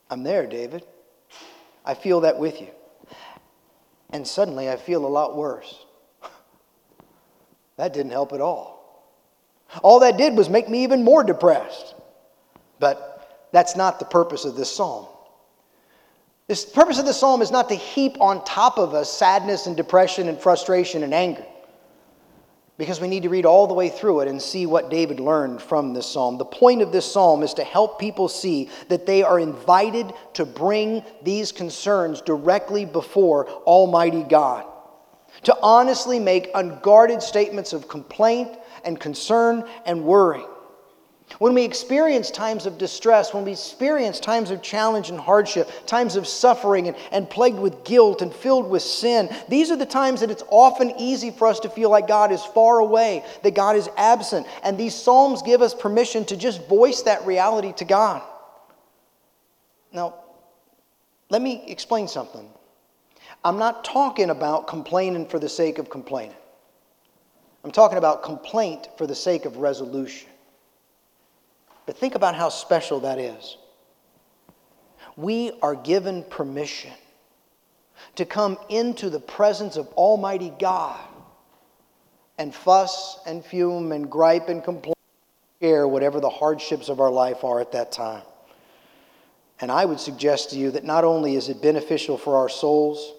I'm 0.10 0.24
there, 0.24 0.48
David. 0.48 0.84
I 1.86 1.94
feel 1.94 2.22
that 2.22 2.40
with 2.40 2.60
you. 2.62 2.70
And 4.10 4.28
suddenly 4.28 4.70
I 4.70 4.78
feel 4.78 5.06
a 5.06 5.08
lot 5.08 5.36
worse. 5.36 5.86
that 7.78 7.94
didn't 7.94 8.12
help 8.12 8.34
at 8.34 8.42
all. 8.42 8.77
All 9.84 10.00
that 10.00 10.18
did 10.18 10.36
was 10.36 10.50
make 10.50 10.70
me 10.70 10.84
even 10.84 11.04
more 11.04 11.24
depressed. 11.24 11.96
But 12.80 13.48
that's 13.52 13.76
not 13.76 14.00
the 14.00 14.06
purpose 14.06 14.46
of 14.46 14.56
this 14.56 14.74
psalm. 14.74 15.08
The 16.48 16.66
purpose 16.74 17.00
of 17.00 17.06
this 17.06 17.20
psalm 17.20 17.42
is 17.42 17.52
not 17.52 17.68
to 17.70 17.76
heap 17.76 18.22
on 18.22 18.44
top 18.46 18.78
of 18.78 18.94
us 18.94 19.12
sadness 19.12 19.68
and 19.68 19.76
depression 19.76 20.30
and 20.30 20.40
frustration 20.40 21.04
and 21.04 21.14
anger 21.14 21.46
because 22.78 23.02
we 23.02 23.08
need 23.08 23.24
to 23.24 23.30
read 23.30 23.46
all 23.46 23.66
the 23.68 23.74
way 23.74 23.90
through 23.90 24.20
it 24.22 24.28
and 24.28 24.42
see 24.42 24.66
what 24.66 24.90
David 24.90 25.20
learned 25.20 25.62
from 25.62 25.94
this 25.94 26.06
psalm. 26.06 26.38
The 26.38 26.46
point 26.46 26.82
of 26.82 26.92
this 26.92 27.12
psalm 27.12 27.42
is 27.42 27.54
to 27.56 27.64
help 27.64 28.00
people 28.00 28.28
see 28.28 28.70
that 28.88 29.06
they 29.06 29.24
are 29.24 29.40
invited 29.40 30.14
to 30.34 30.46
bring 30.46 31.04
these 31.24 31.52
concerns 31.52 32.22
directly 32.22 32.86
before 32.86 33.48
Almighty 33.48 34.24
God, 34.24 34.66
to 35.44 35.58
honestly 35.62 36.20
make 36.20 36.52
unguarded 36.54 37.24
statements 37.24 37.74
of 37.74 37.88
complaint 37.88 38.56
and 38.88 39.00
concern 39.00 39.66
and 39.86 40.04
worry. 40.04 40.44
When 41.40 41.54
we 41.54 41.66
experience 41.66 42.32
times 42.32 42.66
of 42.66 42.78
distress, 42.78 43.34
when 43.34 43.44
we 43.44 43.52
experience 43.52 44.20
times 44.22 44.50
of 44.50 44.62
challenge 44.62 45.10
and 45.10 45.20
hardship, 45.20 45.70
times 45.86 46.16
of 46.16 46.26
suffering 46.26 46.88
and, 46.88 46.96
and 47.12 47.30
plagued 47.30 47.60
with 47.60 47.84
guilt 47.84 48.22
and 48.22 48.34
filled 48.34 48.70
with 48.70 48.82
sin, 48.82 49.30
these 49.50 49.70
are 49.70 49.76
the 49.76 49.86
times 49.86 50.22
that 50.22 50.32
it's 50.32 50.44
often 50.50 50.94
easy 50.98 51.30
for 51.30 51.48
us 51.48 51.60
to 51.60 51.70
feel 51.70 51.90
like 51.90 52.08
God 52.08 52.32
is 52.32 52.44
far 52.44 52.80
away, 52.80 53.26
that 53.44 53.54
God 53.54 53.76
is 53.76 53.90
absent. 53.98 54.48
And 54.64 54.78
these 54.78 54.96
Psalms 54.96 55.42
give 55.42 55.62
us 55.62 55.76
permission 55.76 56.24
to 56.26 56.38
just 56.38 56.66
voice 56.70 57.02
that 57.02 57.26
reality 57.28 57.74
to 57.74 57.86
God. 57.86 58.24
Now, 59.92 60.16
let 61.30 61.42
me 61.42 61.66
explain 61.68 62.08
something. 62.08 62.50
I'm 63.44 63.60
not 63.60 63.84
talking 63.84 64.30
about 64.30 64.68
complaining 64.68 65.28
for 65.28 65.40
the 65.40 65.50
sake 65.50 65.78
of 65.78 65.90
complaining. 65.90 66.38
I'm 67.68 67.74
talking 67.74 67.98
about 67.98 68.24
complaint 68.24 68.88
for 68.98 69.06
the 69.06 69.14
sake 69.14 69.44
of 69.44 69.58
resolution. 69.58 70.30
But 71.86 71.98
think 71.98 72.16
about 72.16 72.34
how 72.34 72.48
special 72.48 73.02
that 73.02 73.20
is. 73.20 73.58
We 75.18 75.52
are 75.62 75.76
given 75.76 76.24
permission 76.24 76.94
to 78.16 78.24
come 78.24 78.58
into 78.70 79.10
the 79.10 79.20
presence 79.20 79.76
of 79.76 79.90
Almighty 79.96 80.54
God 80.58 80.98
and 82.38 82.56
fuss 82.56 83.20
and 83.26 83.44
fume 83.44 83.92
and 83.92 84.10
gripe 84.10 84.48
and 84.48 84.64
complain, 84.64 84.96
share 85.62 85.90
whatever 85.90 86.22
the 86.22 86.30
hardships 86.30 86.88
of 86.88 87.02
our 87.02 87.12
life 87.12 87.44
are 87.44 87.60
at 87.60 87.74
that 87.74 87.92
time. 87.92 88.24
And 89.60 89.70
I 89.74 89.84
would 89.84 90.00
suggest 90.00 90.52
to 90.52 90.56
you 90.58 90.72
that 90.72 90.86
not 90.86 91.04
only 91.04 91.36
is 91.36 91.50
it 91.50 91.62
beneficial 91.62 92.18
for 92.18 92.38
our 92.38 92.48
souls, 92.48 93.14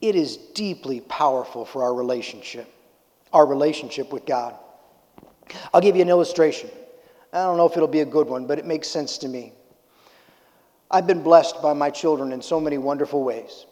it 0.00 0.14
is 0.14 0.36
deeply 0.36 1.00
powerful 1.00 1.64
for 1.64 1.82
our 1.82 1.92
relationship, 1.92 2.72
our 3.32 3.46
relationship 3.46 4.12
with 4.12 4.26
God. 4.26 4.54
I'll 5.72 5.80
give 5.80 5.96
you 5.96 6.02
an 6.02 6.08
illustration. 6.08 6.70
I 7.32 7.44
don't 7.44 7.56
know 7.56 7.66
if 7.66 7.76
it'll 7.76 7.88
be 7.88 8.00
a 8.00 8.06
good 8.06 8.28
one, 8.28 8.46
but 8.46 8.58
it 8.58 8.66
makes 8.66 8.88
sense 8.88 9.18
to 9.18 9.28
me. 9.28 9.52
I've 10.90 11.06
been 11.06 11.22
blessed 11.22 11.62
by 11.62 11.72
my 11.72 11.90
children 11.90 12.32
in 12.32 12.42
so 12.42 12.60
many 12.60 12.78
wonderful 12.78 13.22
ways. 13.22 13.66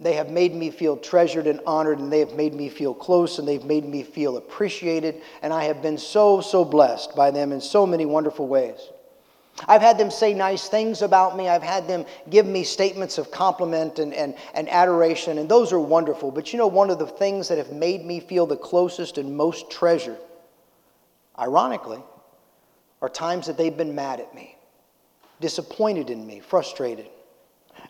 They 0.00 0.14
have 0.14 0.30
made 0.30 0.54
me 0.54 0.70
feel 0.70 0.96
treasured 0.96 1.46
and 1.46 1.60
honored, 1.66 1.98
and 1.98 2.12
they 2.12 2.18
have 2.18 2.34
made 2.34 2.54
me 2.54 2.68
feel 2.68 2.94
close, 2.94 3.38
and 3.38 3.46
they've 3.46 3.64
made 3.64 3.84
me 3.84 4.02
feel 4.02 4.38
appreciated. 4.38 5.22
And 5.42 5.52
I 5.52 5.64
have 5.64 5.82
been 5.82 5.98
so, 5.98 6.40
so 6.40 6.64
blessed 6.64 7.14
by 7.14 7.30
them 7.30 7.52
in 7.52 7.60
so 7.60 7.86
many 7.86 8.04
wonderful 8.04 8.48
ways. 8.48 8.78
I've 9.68 9.82
had 9.82 9.98
them 9.98 10.10
say 10.10 10.34
nice 10.34 10.68
things 10.68 11.02
about 11.02 11.36
me. 11.36 11.48
I've 11.48 11.62
had 11.62 11.86
them 11.86 12.04
give 12.28 12.46
me 12.46 12.64
statements 12.64 13.18
of 13.18 13.30
compliment 13.30 13.98
and, 13.98 14.12
and, 14.12 14.34
and 14.54 14.68
adoration, 14.68 15.38
and 15.38 15.48
those 15.48 15.72
are 15.72 15.80
wonderful. 15.80 16.30
But 16.30 16.52
you 16.52 16.58
know, 16.58 16.66
one 16.66 16.90
of 16.90 16.98
the 16.98 17.06
things 17.06 17.48
that 17.48 17.58
have 17.58 17.72
made 17.72 18.04
me 18.04 18.20
feel 18.20 18.46
the 18.46 18.56
closest 18.56 19.16
and 19.16 19.36
most 19.36 19.70
treasured, 19.70 20.18
ironically, 21.38 22.02
are 23.00 23.08
times 23.08 23.46
that 23.46 23.56
they've 23.56 23.76
been 23.76 23.94
mad 23.94 24.20
at 24.20 24.34
me, 24.34 24.56
disappointed 25.40 26.10
in 26.10 26.26
me, 26.26 26.40
frustrated. 26.40 27.08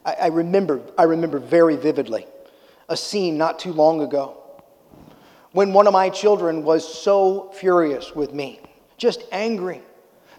I, 0.04 0.14
I 0.14 0.26
remember, 0.26 0.82
I 0.98 1.04
remember 1.04 1.38
very 1.38 1.76
vividly 1.76 2.26
a 2.88 2.96
scene 2.96 3.38
not 3.38 3.58
too 3.58 3.72
long 3.72 4.02
ago 4.02 4.40
when 5.52 5.72
one 5.72 5.86
of 5.86 5.92
my 5.92 6.10
children 6.10 6.64
was 6.64 6.86
so 6.86 7.48
furious 7.54 8.14
with 8.14 8.34
me, 8.34 8.60
just 8.98 9.22
angry, 9.30 9.80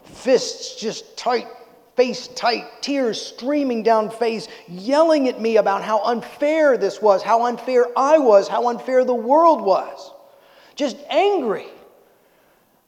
fists 0.06 0.80
just 0.80 1.16
tight, 1.16 1.48
face 1.96 2.28
tight, 2.28 2.64
tears 2.80 3.20
streaming 3.20 3.82
down 3.82 4.10
face, 4.10 4.48
yelling 4.68 5.28
at 5.28 5.40
me 5.40 5.56
about 5.56 5.82
how 5.82 6.02
unfair 6.04 6.76
this 6.76 7.02
was, 7.02 7.22
how 7.22 7.46
unfair 7.46 7.86
I 7.96 8.18
was, 8.18 8.48
how 8.48 8.68
unfair 8.68 9.04
the 9.04 9.14
world 9.14 9.60
was. 9.62 10.12
Just 10.74 10.96
angry. 11.08 11.66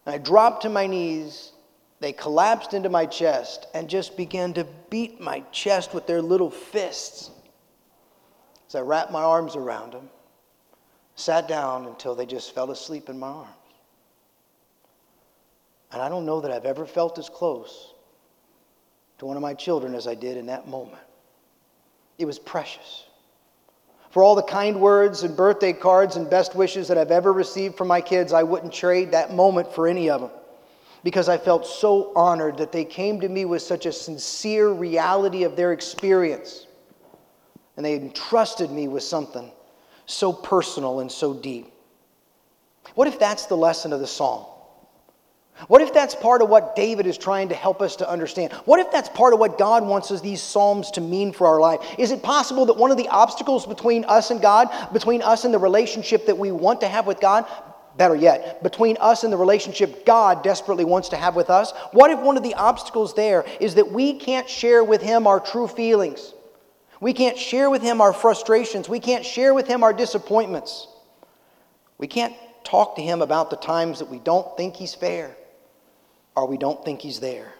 And 0.06 0.14
I 0.14 0.18
dropped 0.18 0.62
to 0.62 0.68
my 0.68 0.86
knees 0.86 1.52
they 2.00 2.12
collapsed 2.12 2.74
into 2.74 2.88
my 2.88 3.06
chest 3.06 3.66
and 3.74 3.88
just 3.88 4.16
began 4.16 4.52
to 4.54 4.66
beat 4.88 5.20
my 5.20 5.40
chest 5.50 5.94
with 5.94 6.06
their 6.06 6.22
little 6.22 6.50
fists. 6.50 7.30
As 8.68 8.74
I 8.76 8.80
wrapped 8.80 9.10
my 9.10 9.22
arms 9.22 9.56
around 9.56 9.94
them, 9.94 10.08
sat 11.16 11.48
down 11.48 11.86
until 11.86 12.14
they 12.14 12.26
just 12.26 12.54
fell 12.54 12.70
asleep 12.70 13.08
in 13.08 13.18
my 13.18 13.28
arms. 13.28 13.50
And 15.92 16.02
I 16.02 16.08
don't 16.08 16.26
know 16.26 16.40
that 16.40 16.50
I've 16.50 16.66
ever 16.66 16.86
felt 16.86 17.18
as 17.18 17.28
close 17.28 17.94
to 19.18 19.26
one 19.26 19.36
of 19.36 19.42
my 19.42 19.54
children 19.54 19.94
as 19.94 20.06
I 20.06 20.14
did 20.14 20.36
in 20.36 20.46
that 20.46 20.68
moment. 20.68 21.02
It 22.18 22.26
was 22.26 22.38
precious. 22.38 23.04
For 24.10 24.22
all 24.22 24.34
the 24.34 24.42
kind 24.42 24.80
words 24.80 25.22
and 25.22 25.36
birthday 25.36 25.72
cards 25.72 26.16
and 26.16 26.28
best 26.28 26.54
wishes 26.54 26.88
that 26.88 26.98
I've 26.98 27.10
ever 27.10 27.32
received 27.32 27.76
from 27.76 27.88
my 27.88 28.00
kids, 28.00 28.32
I 28.32 28.42
wouldn't 28.42 28.72
trade 28.72 29.12
that 29.12 29.34
moment 29.34 29.72
for 29.72 29.86
any 29.86 30.08
of 30.10 30.20
them 30.20 30.30
because 31.04 31.28
I 31.28 31.38
felt 31.38 31.66
so 31.66 32.12
honored 32.16 32.56
that 32.58 32.72
they 32.72 32.84
came 32.84 33.20
to 33.20 33.28
me 33.28 33.44
with 33.44 33.62
such 33.62 33.86
a 33.86 33.92
sincere 33.92 34.70
reality 34.70 35.44
of 35.44 35.56
their 35.56 35.72
experience. 35.72 36.66
And 37.76 37.84
they 37.86 37.94
entrusted 37.94 38.70
me 38.70 38.88
with 38.88 39.04
something 39.04 39.52
so 40.06 40.32
personal 40.32 41.00
and 41.00 41.12
so 41.12 41.34
deep. 41.34 41.72
What 42.94 43.06
if 43.06 43.18
that's 43.18 43.46
the 43.46 43.56
lesson 43.56 43.92
of 43.92 44.00
the 44.00 44.06
psalm? 44.06 44.46
What 45.66 45.82
if 45.82 45.92
that's 45.92 46.14
part 46.14 46.40
of 46.40 46.48
what 46.48 46.76
David 46.76 47.06
is 47.06 47.18
trying 47.18 47.48
to 47.48 47.54
help 47.54 47.82
us 47.82 47.96
to 47.96 48.08
understand? 48.08 48.52
What 48.64 48.78
if 48.78 48.92
that's 48.92 49.08
part 49.08 49.32
of 49.32 49.40
what 49.40 49.58
God 49.58 49.84
wants 49.84 50.10
us, 50.12 50.20
these 50.20 50.40
Psalms 50.40 50.92
to 50.92 51.00
mean 51.00 51.32
for 51.32 51.48
our 51.48 51.60
life? 51.60 51.80
Is 51.98 52.12
it 52.12 52.22
possible 52.22 52.66
that 52.66 52.76
one 52.76 52.92
of 52.92 52.96
the 52.96 53.08
obstacles 53.08 53.66
between 53.66 54.04
us 54.04 54.30
and 54.30 54.40
God, 54.40 54.68
between 54.92 55.20
us 55.20 55.44
and 55.44 55.52
the 55.52 55.58
relationship 55.58 56.26
that 56.26 56.38
we 56.38 56.52
want 56.52 56.80
to 56.82 56.88
have 56.88 57.06
with 57.06 57.20
God, 57.20 57.44
Better 57.96 58.14
yet, 58.14 58.62
between 58.62 58.96
us 59.00 59.24
and 59.24 59.32
the 59.32 59.36
relationship 59.36 60.06
God 60.06 60.44
desperately 60.44 60.84
wants 60.84 61.08
to 61.08 61.16
have 61.16 61.34
with 61.34 61.50
us, 61.50 61.72
what 61.90 62.12
if 62.12 62.20
one 62.20 62.36
of 62.36 62.44
the 62.44 62.54
obstacles 62.54 63.12
there 63.12 63.44
is 63.58 63.74
that 63.74 63.90
we 63.90 64.14
can't 64.14 64.48
share 64.48 64.84
with 64.84 65.02
Him 65.02 65.26
our 65.26 65.40
true 65.40 65.66
feelings? 65.66 66.32
We 67.00 67.12
can't 67.12 67.36
share 67.36 67.68
with 67.68 67.82
Him 67.82 68.00
our 68.00 68.12
frustrations. 68.12 68.88
We 68.88 69.00
can't 69.00 69.26
share 69.26 69.52
with 69.52 69.66
Him 69.66 69.82
our 69.82 69.92
disappointments. 69.92 70.86
We 71.98 72.06
can't 72.06 72.36
talk 72.62 72.94
to 72.96 73.02
Him 73.02 73.20
about 73.20 73.50
the 73.50 73.56
times 73.56 73.98
that 73.98 74.08
we 74.08 74.20
don't 74.20 74.56
think 74.56 74.76
He's 74.76 74.94
fair 74.94 75.36
or 76.38 76.48
we 76.48 76.58
don't 76.58 76.84
think 76.84 77.00
He's 77.00 77.20
there. 77.20 77.52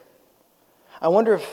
I 1.01 1.09
wonder 1.09 1.35
if 1.35 1.49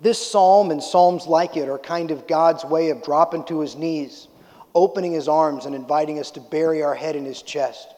this 0.00 0.24
psalm 0.24 0.70
and 0.70 0.82
psalms 0.82 1.26
like 1.26 1.56
it 1.56 1.68
are 1.68 1.78
kind 1.78 2.10
of 2.10 2.26
God's 2.26 2.64
way 2.64 2.90
of 2.90 3.02
dropping 3.02 3.44
to 3.44 3.60
His 3.60 3.76
knees, 3.76 4.28
opening 4.74 5.12
His 5.12 5.28
arms, 5.28 5.66
and 5.66 5.74
inviting 5.74 6.18
us 6.18 6.30
to 6.32 6.40
bury 6.40 6.82
our 6.82 6.94
head 6.94 7.16
in 7.16 7.24
His 7.24 7.42
chest 7.42 7.94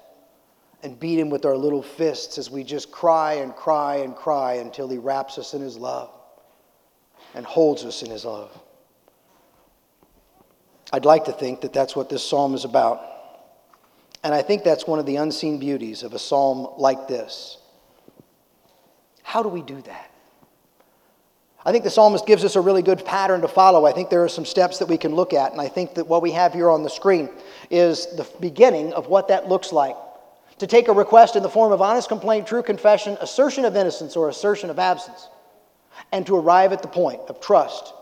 and 0.85 1.01
beat 1.01 1.19
him 1.19 1.31
with 1.31 1.47
our 1.47 1.57
little 1.57 1.83
fists 1.83 2.37
as 2.37 2.51
we 2.51 2.63
just 2.63 2.93
cry 2.93 3.35
and 3.35 3.57
cry 3.57 3.97
and 3.97 4.15
cry 4.15 4.55
until 4.55 4.87
he 4.87 4.99
wraps 4.99 5.39
us 5.39 5.55
in 5.55 5.63
his 5.63 5.79
love 5.79 6.11
and 7.35 7.45
holds 7.47 7.85
us 7.87 8.03
in 8.03 8.11
his 8.11 8.27
love. 8.27 8.57
I'd 10.93 11.07
like 11.07 11.25
to 11.25 11.33
think 11.33 11.63
that 11.63 11.73
that's 11.73 11.97
what 11.97 12.11
this 12.11 12.23
psalm 12.23 12.55
is 12.55 12.67
about. 12.67 13.01
And 14.23 14.35
I 14.35 14.43
think 14.43 14.63
that's 14.63 14.87
one 14.87 14.99
of 14.99 15.07
the 15.07 15.17
unseen 15.17 15.59
beauties 15.59 16.03
of 16.03 16.13
a 16.13 16.19
psalm 16.19 16.69
like 16.77 17.09
this. 17.09 17.57
How 19.25 19.43
do 19.43 19.49
we 19.49 19.63
do 19.63 19.81
that? 19.83 20.11
I 21.65 21.73
think 21.73 21.83
the 21.83 21.91
psalmist 21.91 22.27
gives 22.27 22.45
us 22.45 22.57
a 22.57 22.61
really 22.61 22.83
good 22.83 23.05
pattern 23.05 23.41
to 23.41 23.49
follow. 23.49 23.87
I 23.87 23.93
think 23.93 24.11
there 24.11 24.23
are 24.23 24.29
some 24.29 24.45
steps 24.45 24.79
that 24.79 24.87
we 24.87 24.99
can 24.99 25.15
look 25.15 25.33
at, 25.33 25.51
and 25.51 25.61
I 25.61 25.67
think 25.67 25.95
that 25.95 26.07
what 26.07 26.23
we 26.23 26.31
have 26.33 26.53
here 26.53 26.71
on 26.71 26.83
the 26.83 26.91
screen 26.91 27.31
is 27.71 28.07
the 28.17 28.29
beginning 28.39 28.93
of 28.93 29.09
what 29.09 29.29
that 29.29 29.49
looks 29.49 29.73
like 29.73 29.97
to 30.59 30.67
take 30.67 30.89
a 30.89 30.93
request 30.93 31.37
in 31.37 31.43
the 31.43 31.49
form 31.49 31.73
of 31.73 31.81
honest 31.81 32.09
complaint, 32.09 32.47
true 32.47 32.63
confession, 32.63 33.17
assertion 33.21 33.65
of 33.65 33.77
innocence, 33.77 34.15
or 34.15 34.29
assertion 34.29 34.69
of 34.69 34.79
absence, 34.79 35.29
and 36.13 36.27
to 36.27 36.37
arrive 36.37 36.73
at 36.73 36.83
the 36.83 36.89
point 36.89 37.21
of 37.29 37.41
trust 37.41 37.95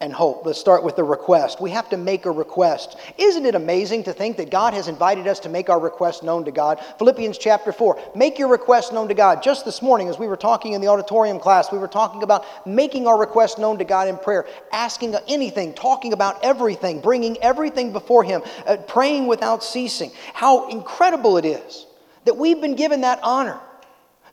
and 0.00 0.12
hope. 0.12 0.44
Let's 0.44 0.58
start 0.58 0.84
with 0.84 0.96
the 0.96 1.04
request. 1.04 1.60
We 1.60 1.70
have 1.70 1.88
to 1.88 1.96
make 1.96 2.26
a 2.26 2.30
request. 2.30 2.98
Isn't 3.16 3.46
it 3.46 3.54
amazing 3.54 4.04
to 4.04 4.12
think 4.12 4.36
that 4.36 4.50
God 4.50 4.74
has 4.74 4.88
invited 4.88 5.26
us 5.26 5.40
to 5.40 5.48
make 5.48 5.70
our 5.70 5.80
request 5.80 6.22
known 6.22 6.44
to 6.44 6.50
God? 6.50 6.80
Philippians 6.98 7.38
chapter 7.38 7.72
4. 7.72 7.98
Make 8.14 8.38
your 8.38 8.48
request 8.48 8.92
known 8.92 9.08
to 9.08 9.14
God. 9.14 9.42
Just 9.42 9.64
this 9.64 9.80
morning, 9.80 10.08
as 10.08 10.18
we 10.18 10.26
were 10.26 10.36
talking 10.36 10.74
in 10.74 10.82
the 10.82 10.88
auditorium 10.88 11.40
class, 11.40 11.72
we 11.72 11.78
were 11.78 11.88
talking 11.88 12.22
about 12.22 12.66
making 12.66 13.06
our 13.06 13.18
request 13.18 13.58
known 13.58 13.78
to 13.78 13.84
God 13.84 14.06
in 14.06 14.18
prayer, 14.18 14.46
asking 14.70 15.14
anything, 15.28 15.72
talking 15.72 16.12
about 16.12 16.44
everything, 16.44 17.00
bringing 17.00 17.38
everything 17.38 17.92
before 17.92 18.22
Him, 18.22 18.42
uh, 18.66 18.76
praying 18.76 19.26
without 19.26 19.64
ceasing. 19.64 20.10
How 20.34 20.68
incredible 20.68 21.38
it 21.38 21.46
is 21.46 21.86
that 22.26 22.36
we've 22.36 22.60
been 22.60 22.74
given 22.74 23.00
that 23.00 23.20
honor. 23.22 23.58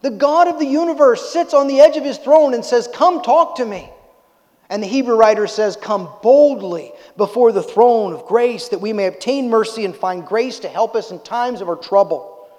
The 0.02 0.12
God 0.12 0.50
of 0.50 0.60
the 0.60 0.66
universe 0.66 1.32
sits 1.32 1.54
on 1.54 1.68
the 1.68 1.80
edge 1.80 1.96
of 1.96 2.04
his 2.04 2.18
throne 2.18 2.54
and 2.54 2.66
says, 2.66 2.90
Come 2.94 3.22
talk 3.22 3.56
to 3.58 3.66
me. 3.66 3.90
And 4.74 4.82
the 4.82 4.88
Hebrew 4.88 5.14
writer 5.14 5.46
says, 5.46 5.76
Come 5.76 6.10
boldly 6.24 6.94
before 7.16 7.52
the 7.52 7.62
throne 7.62 8.12
of 8.12 8.26
grace 8.26 8.70
that 8.70 8.82
we 8.82 8.92
may 8.92 9.06
obtain 9.06 9.48
mercy 9.48 9.86
and 9.86 9.96
find 9.96 10.26
grace 10.26 10.58
to 10.62 10.68
help 10.68 10.96
us 10.96 11.12
in 11.12 11.20
times 11.20 11.62
of 11.62 11.70
our 11.70 11.76
trouble. 11.76 12.50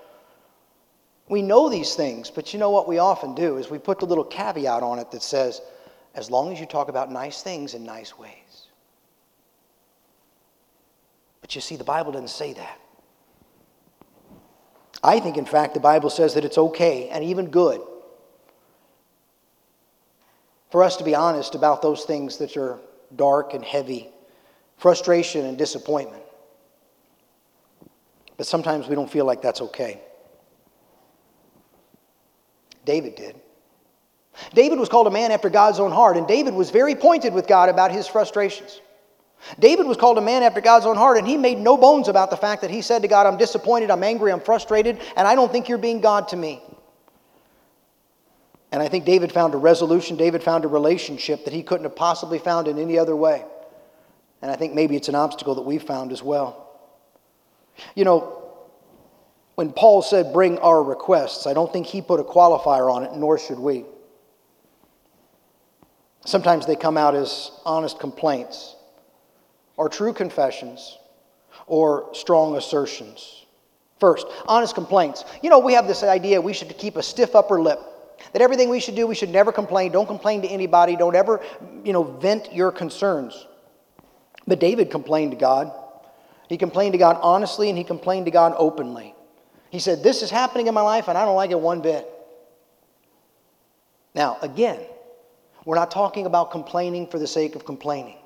We 1.29 1.43
know 1.43 1.69
these 1.69 1.97
things, 1.97 2.31
but 2.31 2.53
you 2.53 2.61
know 2.61 2.71
what 2.71 2.87
we 2.87 2.99
often 2.99 3.35
do 3.35 3.57
is 3.57 3.69
we 3.69 3.81
put 3.81 3.99
the 3.99 4.07
little 4.07 4.23
caveat 4.23 4.81
on 4.81 5.01
it 5.01 5.11
that 5.11 5.25
says, 5.25 5.61
as 6.15 6.31
long 6.31 6.53
as 6.53 6.61
you 6.61 6.67
talk 6.67 6.89
about 6.89 7.11
nice 7.11 7.43
things 7.43 7.75
in 7.75 7.83
nice 7.83 8.17
ways. 8.17 8.69
But 11.41 11.57
you 11.57 11.61
see, 11.61 11.75
the 11.75 11.83
Bible 11.83 12.13
doesn't 12.13 12.29
say 12.29 12.53
that. 12.53 12.79
I 15.03 15.19
think, 15.19 15.37
in 15.37 15.47
fact, 15.47 15.75
the 15.75 15.81
Bible 15.81 16.11
says 16.11 16.35
that 16.35 16.45
it's 16.45 16.59
okay 16.59 17.09
and 17.09 17.25
even 17.25 17.51
good 17.51 17.81
for 20.75 20.83
us 20.83 20.97
to 20.97 21.05
be 21.05 21.15
honest 21.15 21.55
about 21.55 21.83
those 21.83 22.03
things 22.03 22.39
that 22.39 22.57
are 22.57 22.81
dark 23.15 23.55
and 23.55 23.65
heavy, 23.65 24.09
frustration 24.77 25.47
and 25.47 25.57
disappointment. 25.57 26.25
But 28.37 28.49
sometimes 28.49 28.89
we 28.89 28.97
don't 28.97 29.09
feel 29.09 29.25
like 29.25 29.41
that's 29.41 29.61
okay. 29.61 30.01
David 32.85 33.15
did. 33.15 33.41
David 34.53 34.81
was 34.81 34.89
called 34.89 35.07
a 35.07 35.13
man 35.13 35.31
after 35.31 35.49
God's 35.49 35.79
own 35.79 35.93
heart, 35.93 36.17
and 36.17 36.27
David 36.27 36.55
was 36.55 36.71
very 36.71 36.97
pointed 36.97 37.35
with 37.35 37.47
God 37.47 37.69
about 37.69 37.93
his 37.93 38.09
frustrations. 38.09 38.81
David 39.61 39.87
was 39.87 39.97
called 39.97 40.19
a 40.19 40.23
man 40.23 40.43
after 40.43 40.61
God's 40.61 40.87
own 40.87 40.97
heart, 40.97 41.19
and 41.19 41.25
he 41.25 41.37
made 41.37 41.59
no 41.59 41.77
bones 41.77 42.09
about 42.09 42.31
the 42.31 42.37
fact 42.37 42.63
that 42.63 42.71
he 42.73 42.83
said 42.83 43.03
to 43.03 43.07
God, 43.07 43.29
I'm 43.29 43.39
disappointed, 43.39 43.93
I'm 43.93 44.03
angry, 44.03 44.33
I'm 44.33 44.41
frustrated, 44.41 45.01
and 45.15 45.29
I 45.29 45.37
don't 45.37 45.53
think 45.53 45.69
you're 45.69 45.79
being 45.79 46.01
God 46.01 46.27
to 46.31 46.37
me. 46.37 46.64
And 48.75 48.83
I 48.83 48.89
think 48.89 49.05
David 49.05 49.31
found 49.31 49.55
a 49.55 49.57
resolution, 49.57 50.17
David 50.17 50.43
found 50.43 50.65
a 50.65 50.69
relationship 50.69 51.45
that 51.45 51.55
he 51.55 51.63
couldn't 51.63 51.85
have 51.85 51.95
possibly 51.95 52.41
found 52.41 52.67
in 52.67 52.77
any 52.77 52.99
other 52.99 53.15
way. 53.15 53.45
And 54.43 54.51
I 54.51 54.57
think 54.57 54.75
maybe 54.75 54.97
it's 54.97 55.09
an 55.09 55.15
obstacle 55.15 55.55
that 55.55 55.63
we've 55.63 55.81
found 55.81 56.11
as 56.11 56.25
well. 56.25 56.77
You 57.95 58.05
know, 58.05 58.53
when 59.55 59.73
Paul 59.73 60.03
said, 60.03 60.33
bring 60.33 60.59
our 60.59 60.83
requests, 60.83 61.47
I 61.47 61.55
don't 61.55 61.73
think 61.73 61.87
he 61.87 62.03
put 62.03 62.19
a 62.19 62.25
qualifier 62.25 62.93
on 62.93 63.05
it, 63.05 63.13
nor 63.15 63.39
should 63.39 63.61
we. 63.61 63.85
Sometimes 66.27 66.67
they 66.67 66.75
come 66.75 66.97
out 66.97 67.15
as 67.15 67.53
honest 67.65 68.01
complaints, 68.01 68.75
or 69.77 69.89
true 69.89 70.13
confessions, 70.13 70.99
or 71.69 72.13
strong 72.13 72.57
assertions. 72.57 73.47
First, 74.01 74.27
honest 74.49 74.75
complaints. 74.75 75.25
You 75.45 75.51
know, 75.51 75.61
we 75.61 75.75
have 75.75 75.87
this 75.87 76.03
idea 76.03 76.41
we 76.41 76.55
should 76.55 76.77
keep 76.77 76.97
a 76.97 77.05
stiff 77.05 77.37
upper 77.37 77.63
lip. 77.63 77.79
That 78.33 78.43
everything 78.43 78.69
we 78.69 78.81
should 78.81 78.95
do, 78.95 79.07
we 79.07 79.15
should 79.15 79.31
never 79.31 79.53
complain. 79.53 79.93
Don't 79.93 80.07
complain 80.07 80.43
to 80.43 80.49
anybody. 80.49 80.97
Don't 80.97 81.15
ever, 81.15 81.41
you 81.85 81.93
know, 81.93 82.03
vent 82.03 82.53
your 82.53 82.73
concerns. 82.73 83.47
But 84.47 84.61
David 84.61 84.91
complained 84.91 85.33
to 85.33 85.37
God. 85.37 85.73
He 86.49 86.59
complained 86.59 86.93
to 86.93 86.99
God 86.99 87.19
honestly 87.23 87.69
and 87.69 87.79
he 87.79 87.85
complained 87.85 88.27
to 88.27 88.31
God 88.31 88.55
openly. 88.57 89.15
He 89.71 89.79
said, 89.79 90.03
This 90.03 90.23
is 90.23 90.31
happening 90.31 90.67
in 90.67 90.75
my 90.75 90.83
life 90.83 91.09
and 91.09 91.17
I 91.17 91.25
don't 91.25 91.37
like 91.37 91.51
it 91.51 91.61
one 91.61 91.81
bit. 91.81 92.09
Now, 94.15 94.39
again, 94.43 94.81
we're 95.65 95.75
not 95.75 95.91
talking 95.91 96.27
about 96.27 96.51
complaining 96.51 97.07
for 97.09 97.19
the 97.19 97.27
sake 97.27 97.57
of 97.57 97.65
complaining. 97.65 98.19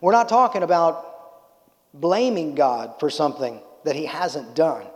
We're 0.00 0.12
not 0.12 0.28
talking 0.28 0.62
about 0.62 1.14
blaming 1.92 2.54
God 2.54 2.98
for 3.00 3.10
something 3.10 3.60
that 3.84 3.96
he 3.96 4.06
hasn't 4.06 4.54
done. 4.54 4.86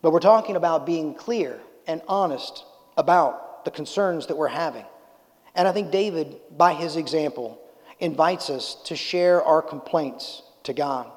But 0.00 0.12
we're 0.12 0.20
talking 0.20 0.56
about 0.56 0.86
being 0.86 1.14
clear 1.14 1.60
and 1.86 2.00
honest 2.08 2.64
about 2.96 3.64
the 3.64 3.70
concerns 3.70 4.26
that 4.26 4.36
we're 4.36 4.48
having. 4.48 4.84
And 5.54 5.68
I 5.68 5.72
think 5.72 5.90
David, 5.90 6.36
by 6.56 6.74
his 6.74 6.96
example, 6.96 7.60
invites 8.00 8.50
us 8.50 8.76
to 8.84 8.96
share 8.96 9.42
our 9.42 9.62
complaints 9.62 10.42
to 10.64 10.72
God. 10.72 11.10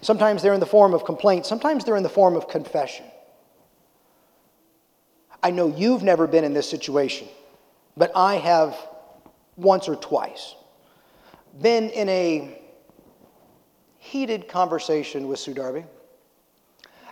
Sometimes 0.00 0.42
they're 0.42 0.54
in 0.54 0.60
the 0.60 0.66
form 0.66 0.94
of 0.94 1.04
complaints, 1.04 1.48
sometimes 1.48 1.84
they're 1.84 1.96
in 1.96 2.02
the 2.02 2.08
form 2.08 2.36
of 2.36 2.48
confession. 2.48 3.04
I 5.42 5.50
know 5.50 5.68
you've 5.68 6.02
never 6.02 6.26
been 6.26 6.44
in 6.44 6.52
this 6.52 6.68
situation, 6.68 7.28
but 7.96 8.10
I 8.14 8.36
have 8.36 8.76
once 9.56 9.88
or 9.88 9.96
twice 9.96 10.54
been 11.60 11.90
in 11.90 12.08
a 12.08 12.60
heated 13.98 14.48
conversation 14.48 15.28
with 15.28 15.38
Sue 15.38 15.54
Darby. 15.54 15.84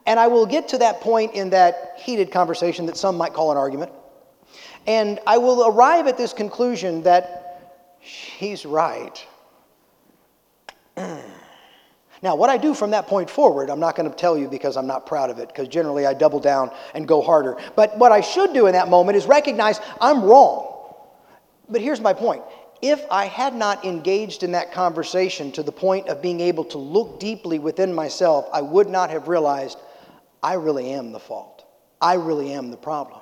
And 0.07 0.21
I 0.21 0.29
will 0.29 0.47
get 0.47 0.69
to 0.69 0.79
that 0.79 1.01
point 1.01 1.35
in 1.35 1.51
that 1.51 1.95
heated 1.99 2.31
conversation 2.31 2.87
that 2.87 2.97
some 2.97 3.17
might 3.17 3.33
call 3.33 3.51
an 3.51 3.59
argument. 3.59 3.93
And 4.87 5.19
I 5.27 5.39
will 5.39 5.67
arrive 5.67 6.07
at 6.07 6.17
this 6.17 6.33
conclusion 6.33 7.03
that 7.03 7.47
she's 8.01 8.65
right. 8.65 9.27
now, 10.97 12.37
what 12.37 12.49
I 12.49 12.57
do 12.57 12.73
from 12.73 12.93
that 12.93 13.09
point 13.09 13.29
forward, 13.29 13.69
I'm 13.69 13.81
not 13.81 13.97
going 13.97 14.09
to 14.09 14.17
tell 14.17 14.39
you 14.39 14.49
because 14.49 14.77
I'm 14.77 14.87
not 14.87 15.07
proud 15.07 15.29
of 15.29 15.39
it, 15.39 15.49
because 15.49 15.67
generally 15.67 16.07
I 16.07 16.15
double 16.15 16.39
down 16.39 16.71
and 16.95 17.09
go 17.09 17.21
harder. 17.21 17.57
But 17.75 17.99
what 17.99 18.13
I 18.13 18.21
should 18.21 18.53
do 18.53 18.67
in 18.67 18.73
that 18.75 18.89
moment 18.89 19.17
is 19.17 19.27
recognize 19.27 19.81
I'm 20.01 20.23
wrong. 20.23 20.75
But 21.69 21.81
here's 21.81 22.01
my 22.01 22.13
point 22.13 22.43
if 22.83 23.05
I 23.11 23.25
had 23.27 23.55
not 23.55 23.85
engaged 23.85 24.43
in 24.43 24.53
that 24.53 24.73
conversation 24.73 25.51
to 25.53 25.63
the 25.63 25.73
point 25.73 26.09
of 26.09 26.23
being 26.23 26.41
able 26.41 26.65
to 26.67 26.79
look 26.79 27.19
deeply 27.19 27.59
within 27.59 27.93
myself, 27.93 28.49
I 28.53 28.61
would 28.61 28.89
not 28.89 29.11
have 29.11 29.29
realized 29.29 29.79
I 30.47 30.53
really 30.53 30.93
am 30.93 31.11
the 31.11 31.19
fault. 31.19 31.65
I 32.01 32.15
really 32.15 32.53
am 32.53 32.71
the 32.71 32.77
problem. 32.77 33.21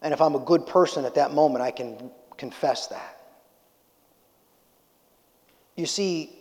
And 0.00 0.14
if 0.14 0.22
I'm 0.22 0.34
a 0.34 0.38
good 0.38 0.66
person 0.66 1.04
at 1.04 1.16
that 1.16 1.34
moment, 1.34 1.60
I 1.60 1.70
can 1.70 2.10
confess 2.38 2.86
that. 2.86 3.20
You 5.76 5.84
see, 5.84 6.34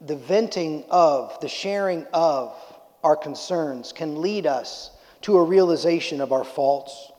the 0.00 0.16
venting 0.16 0.84
of, 0.90 1.38
the 1.40 1.46
sharing 1.46 2.04
of 2.12 2.56
our 3.04 3.14
concerns 3.14 3.92
can 3.92 4.20
lead 4.20 4.44
us 4.44 4.90
to 5.20 5.36
a 5.36 5.44
realization 5.44 6.20
of 6.20 6.32
our 6.32 6.42
faults 6.42 7.11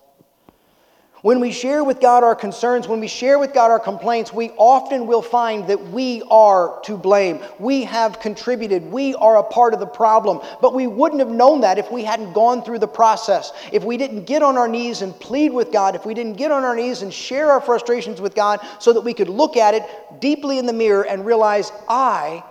when 1.23 1.39
we 1.39 1.53
share 1.53 1.85
with 1.85 2.01
God 2.01 2.21
our 2.21 2.35
concerns, 2.35 2.85
when 2.85 2.99
we 2.99 3.07
share 3.07 3.39
with 3.39 3.53
God 3.53 3.71
our 3.71 3.79
complaints, 3.79 4.33
we 4.33 4.49
often 4.57 5.07
will 5.07 5.21
find 5.21 5.65
that 5.67 5.81
we 5.91 6.21
are 6.29 6.81
to 6.83 6.97
blame. 6.97 7.39
We 7.59 7.85
have 7.85 8.19
contributed. 8.19 8.83
We 8.83 9.15
are 9.15 9.37
a 9.37 9.43
part 9.43 9.73
of 9.73 9.79
the 9.79 9.85
problem. 9.85 10.41
But 10.61 10.73
we 10.73 10.85
wouldn't 10.85 11.21
have 11.21 11.29
known 11.29 11.61
that 11.61 11.77
if 11.77 11.89
we 11.89 12.03
hadn't 12.03 12.33
gone 12.33 12.61
through 12.61 12.79
the 12.79 12.89
process. 12.89 13.53
If 13.71 13.85
we 13.85 13.95
didn't 13.95 14.25
get 14.25 14.43
on 14.43 14.57
our 14.57 14.67
knees 14.67 15.01
and 15.01 15.17
plead 15.17 15.53
with 15.53 15.71
God, 15.71 15.95
if 15.95 16.05
we 16.05 16.13
didn't 16.13 16.33
get 16.33 16.51
on 16.51 16.65
our 16.65 16.75
knees 16.75 17.03
and 17.03 17.13
share 17.13 17.49
our 17.51 17.61
frustrations 17.61 18.19
with 18.19 18.35
God 18.35 18.59
so 18.79 18.91
that 18.91 19.01
we 19.01 19.13
could 19.13 19.29
look 19.29 19.55
at 19.55 19.73
it 19.73 19.83
deeply 20.19 20.59
in 20.59 20.65
the 20.65 20.73
mirror 20.73 21.05
and 21.07 21.25
realize, 21.25 21.71
I 21.87 22.43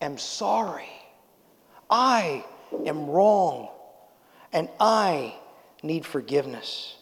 am 0.00 0.18
sorry. 0.18 0.90
I 1.88 2.44
am 2.86 3.06
wrong. 3.06 3.68
And 4.52 4.68
I 4.80 5.36
need 5.84 6.04
forgiveness. 6.04 6.93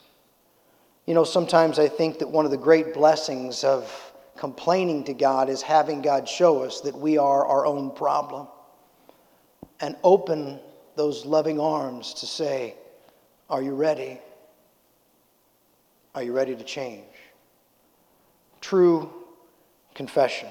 You 1.07 1.15
know, 1.15 1.25
sometimes 1.25 1.79
I 1.79 1.89
think 1.89 2.21
that 2.21 2.29
one 2.29 2.45
of 2.45 2.51
the 2.51 2.57
great 2.57 2.95
blessings 2.95 3.65
of 3.65 4.13
complaining 4.37 5.05
to 5.05 5.15
God 5.15 5.49
is 5.49 5.61
having 5.61 6.01
God 6.01 6.29
show 6.29 6.63
us 6.63 6.81
that 6.83 6.97
we 6.97 7.19
are 7.19 7.45
our 7.45 7.67
own 7.67 7.91
problem 7.91 8.47
and 9.81 9.97
open 10.05 10.61
those 10.95 11.27
loving 11.27 11.59
arms 11.59 12.15
to 12.15 12.27
say, 12.27 12.75
Are 13.51 13.63
you 13.63 13.75
ready? 13.75 14.21
Are 16.15 16.23
you 16.23 16.33
ready 16.33 16.55
to 16.55 16.65
change? 16.65 17.05
True 18.61 19.11
confession. 19.95 20.49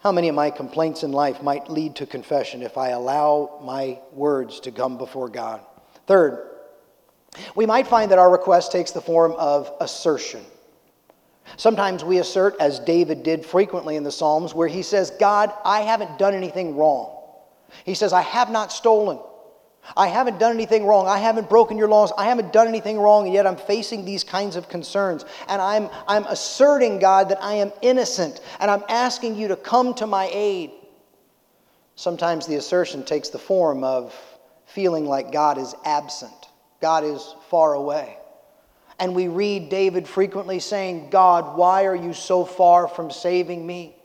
How 0.00 0.12
many 0.12 0.28
of 0.28 0.34
my 0.34 0.50
complaints 0.50 1.02
in 1.02 1.12
life 1.12 1.42
might 1.42 1.70
lead 1.70 1.96
to 1.96 2.06
confession 2.06 2.62
if 2.62 2.76
I 2.76 2.90
allow 2.90 3.60
my 3.64 4.00
words 4.12 4.60
to 4.60 4.70
come 4.70 4.98
before 4.98 5.30
God? 5.30 5.60
Third, 6.06 6.53
we 7.54 7.66
might 7.66 7.86
find 7.86 8.10
that 8.10 8.18
our 8.18 8.30
request 8.30 8.72
takes 8.72 8.90
the 8.90 9.00
form 9.00 9.32
of 9.32 9.72
assertion. 9.80 10.44
Sometimes 11.56 12.02
we 12.02 12.18
assert, 12.18 12.56
as 12.58 12.80
David 12.80 13.22
did 13.22 13.44
frequently 13.44 13.96
in 13.96 14.02
the 14.02 14.12
Psalms, 14.12 14.54
where 14.54 14.68
he 14.68 14.82
says, 14.82 15.10
God, 15.10 15.52
I 15.64 15.82
haven't 15.82 16.18
done 16.18 16.34
anything 16.34 16.76
wrong. 16.76 17.20
He 17.84 17.94
says, 17.94 18.12
I 18.12 18.22
have 18.22 18.50
not 18.50 18.72
stolen. 18.72 19.18
I 19.96 20.08
haven't 20.08 20.38
done 20.38 20.52
anything 20.52 20.86
wrong. 20.86 21.06
I 21.06 21.18
haven't 21.18 21.50
broken 21.50 21.76
your 21.76 21.88
laws. 21.88 22.10
I 22.16 22.24
haven't 22.24 22.52
done 22.52 22.68
anything 22.68 22.98
wrong, 22.98 23.26
and 23.26 23.34
yet 23.34 23.46
I'm 23.46 23.56
facing 23.56 24.04
these 24.04 24.24
kinds 24.24 24.56
of 24.56 24.68
concerns. 24.68 25.24
And 25.48 25.60
I'm, 25.60 25.90
I'm 26.08 26.24
asserting, 26.24 26.98
God, 26.98 27.28
that 27.28 27.42
I 27.42 27.54
am 27.54 27.72
innocent, 27.82 28.40
and 28.60 28.70
I'm 28.70 28.82
asking 28.88 29.36
you 29.36 29.48
to 29.48 29.56
come 29.56 29.92
to 29.94 30.06
my 30.06 30.30
aid. 30.32 30.70
Sometimes 31.96 32.46
the 32.46 32.56
assertion 32.56 33.04
takes 33.04 33.28
the 33.28 33.38
form 33.38 33.84
of 33.84 34.14
feeling 34.66 35.04
like 35.04 35.30
God 35.30 35.58
is 35.58 35.74
absent. 35.84 36.43
God 36.84 37.02
is 37.04 37.34
far 37.48 37.72
away. 37.72 38.18
And 38.98 39.14
we 39.14 39.28
read 39.28 39.70
David 39.70 40.06
frequently 40.06 40.60
saying, 40.60 41.08
God, 41.08 41.56
why 41.56 41.86
are 41.86 41.96
you 41.96 42.12
so 42.12 42.44
far 42.44 42.88
from 42.88 43.10
saving 43.10 43.66
me? 43.66 43.96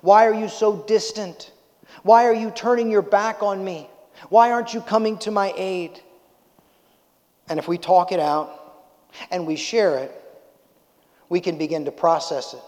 Why 0.00 0.26
are 0.26 0.32
you 0.32 0.48
so 0.48 0.76
distant? 0.76 1.52
Why 2.04 2.24
are 2.24 2.32
you 2.32 2.50
turning 2.50 2.90
your 2.90 3.02
back 3.02 3.42
on 3.42 3.62
me? 3.62 3.90
Why 4.30 4.52
aren't 4.52 4.72
you 4.72 4.80
coming 4.80 5.18
to 5.18 5.30
my 5.30 5.52
aid? 5.58 6.00
And 7.50 7.58
if 7.58 7.68
we 7.68 7.76
talk 7.76 8.12
it 8.12 8.20
out 8.20 8.48
and 9.30 9.46
we 9.46 9.56
share 9.56 9.98
it, 9.98 10.10
we 11.28 11.38
can 11.38 11.58
begin 11.58 11.84
to 11.84 11.92
process 11.92 12.54
it. 12.54 12.62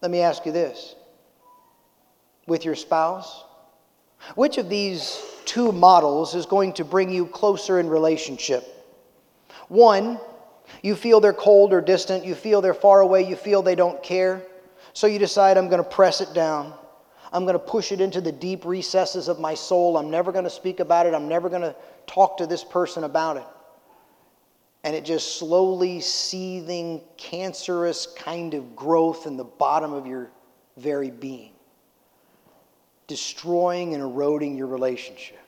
Let 0.00 0.10
me 0.10 0.20
ask 0.20 0.46
you 0.46 0.52
this 0.52 0.94
with 2.46 2.64
your 2.64 2.76
spouse, 2.76 3.44
which 4.36 4.56
of 4.56 4.70
these 4.70 5.22
two 5.46 5.72
models 5.72 6.34
is 6.34 6.46
going 6.46 6.72
to 6.74 6.84
bring 6.84 7.10
you 7.10 7.26
closer 7.26 7.78
in 7.78 7.88
relationship. 7.88 8.66
One, 9.68 10.20
you 10.82 10.94
feel 10.94 11.20
they're 11.20 11.32
cold 11.32 11.72
or 11.72 11.80
distant, 11.80 12.24
you 12.24 12.34
feel 12.34 12.60
they're 12.60 12.74
far 12.74 13.00
away, 13.00 13.28
you 13.28 13.36
feel 13.36 13.62
they 13.62 13.74
don't 13.74 14.02
care. 14.02 14.42
So 14.92 15.06
you 15.06 15.18
decide, 15.18 15.56
I'm 15.56 15.68
going 15.68 15.82
to 15.82 15.88
press 15.88 16.20
it 16.20 16.34
down. 16.34 16.74
I'm 17.32 17.44
going 17.44 17.54
to 17.54 17.58
push 17.58 17.92
it 17.92 18.00
into 18.00 18.20
the 18.20 18.32
deep 18.32 18.64
recesses 18.64 19.28
of 19.28 19.40
my 19.40 19.54
soul. 19.54 19.96
I'm 19.96 20.10
never 20.10 20.32
going 20.32 20.44
to 20.44 20.50
speak 20.50 20.80
about 20.80 21.06
it. 21.06 21.14
I'm 21.14 21.28
never 21.28 21.48
going 21.48 21.62
to 21.62 21.74
talk 22.06 22.36
to 22.38 22.46
this 22.46 22.62
person 22.62 23.04
about 23.04 23.38
it. 23.38 23.46
And 24.84 24.94
it 24.94 25.04
just 25.04 25.38
slowly 25.38 26.00
seething, 26.00 27.00
cancerous 27.16 28.06
kind 28.06 28.52
of 28.52 28.76
growth 28.76 29.26
in 29.26 29.36
the 29.36 29.44
bottom 29.44 29.92
of 29.92 30.06
your 30.06 30.30
very 30.76 31.10
being 31.10 31.51
destroying 33.06 33.94
and 33.94 34.02
eroding 34.02 34.56
your 34.56 34.66
relationship. 34.66 35.38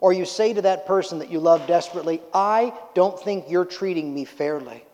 Or 0.00 0.12
you 0.12 0.24
say 0.24 0.52
to 0.52 0.62
that 0.62 0.86
person 0.86 1.18
that 1.20 1.30
you 1.30 1.40
love 1.40 1.66
desperately, 1.66 2.20
I 2.34 2.72
don't 2.94 3.18
think 3.18 3.46
you're 3.48 3.64
treating 3.64 4.14
me 4.14 4.24
fairly. 4.24 4.84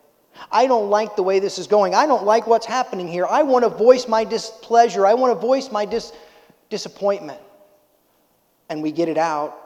I 0.51 0.65
don't 0.67 0.89
like 0.89 1.15
the 1.15 1.23
way 1.23 1.39
this 1.39 1.59
is 1.59 1.67
going. 1.67 1.93
I 1.93 2.05
don't 2.05 2.23
like 2.23 2.47
what's 2.47 2.65
happening 2.65 3.07
here. 3.07 3.25
I 3.25 3.43
want 3.43 3.63
to 3.63 3.69
voice 3.69 4.07
my 4.07 4.23
displeasure. 4.23 5.05
I 5.05 5.13
want 5.13 5.33
to 5.33 5.39
voice 5.39 5.71
my 5.71 5.85
dis- 5.85 6.13
disappointment. 6.69 7.39
And 8.69 8.81
we 8.81 8.91
get 8.91 9.09
it 9.09 9.17
out 9.17 9.57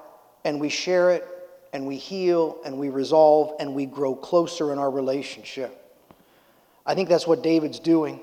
and 0.44 0.60
we 0.60 0.70
share 0.70 1.12
it 1.12 1.26
and 1.72 1.86
we 1.86 1.98
heal 1.98 2.58
and 2.66 2.78
we 2.78 2.90
resolve 2.90 3.56
and 3.60 3.74
we 3.74 3.86
grow 3.86 4.16
closer 4.16 4.74
in 4.74 4.80
our 4.80 4.90
relationship. 4.90 5.84
I 6.86 6.96
think 6.96 7.10
that's 7.10 7.28
what 7.28 7.44
David's 7.44 7.80
doing. 7.80 8.20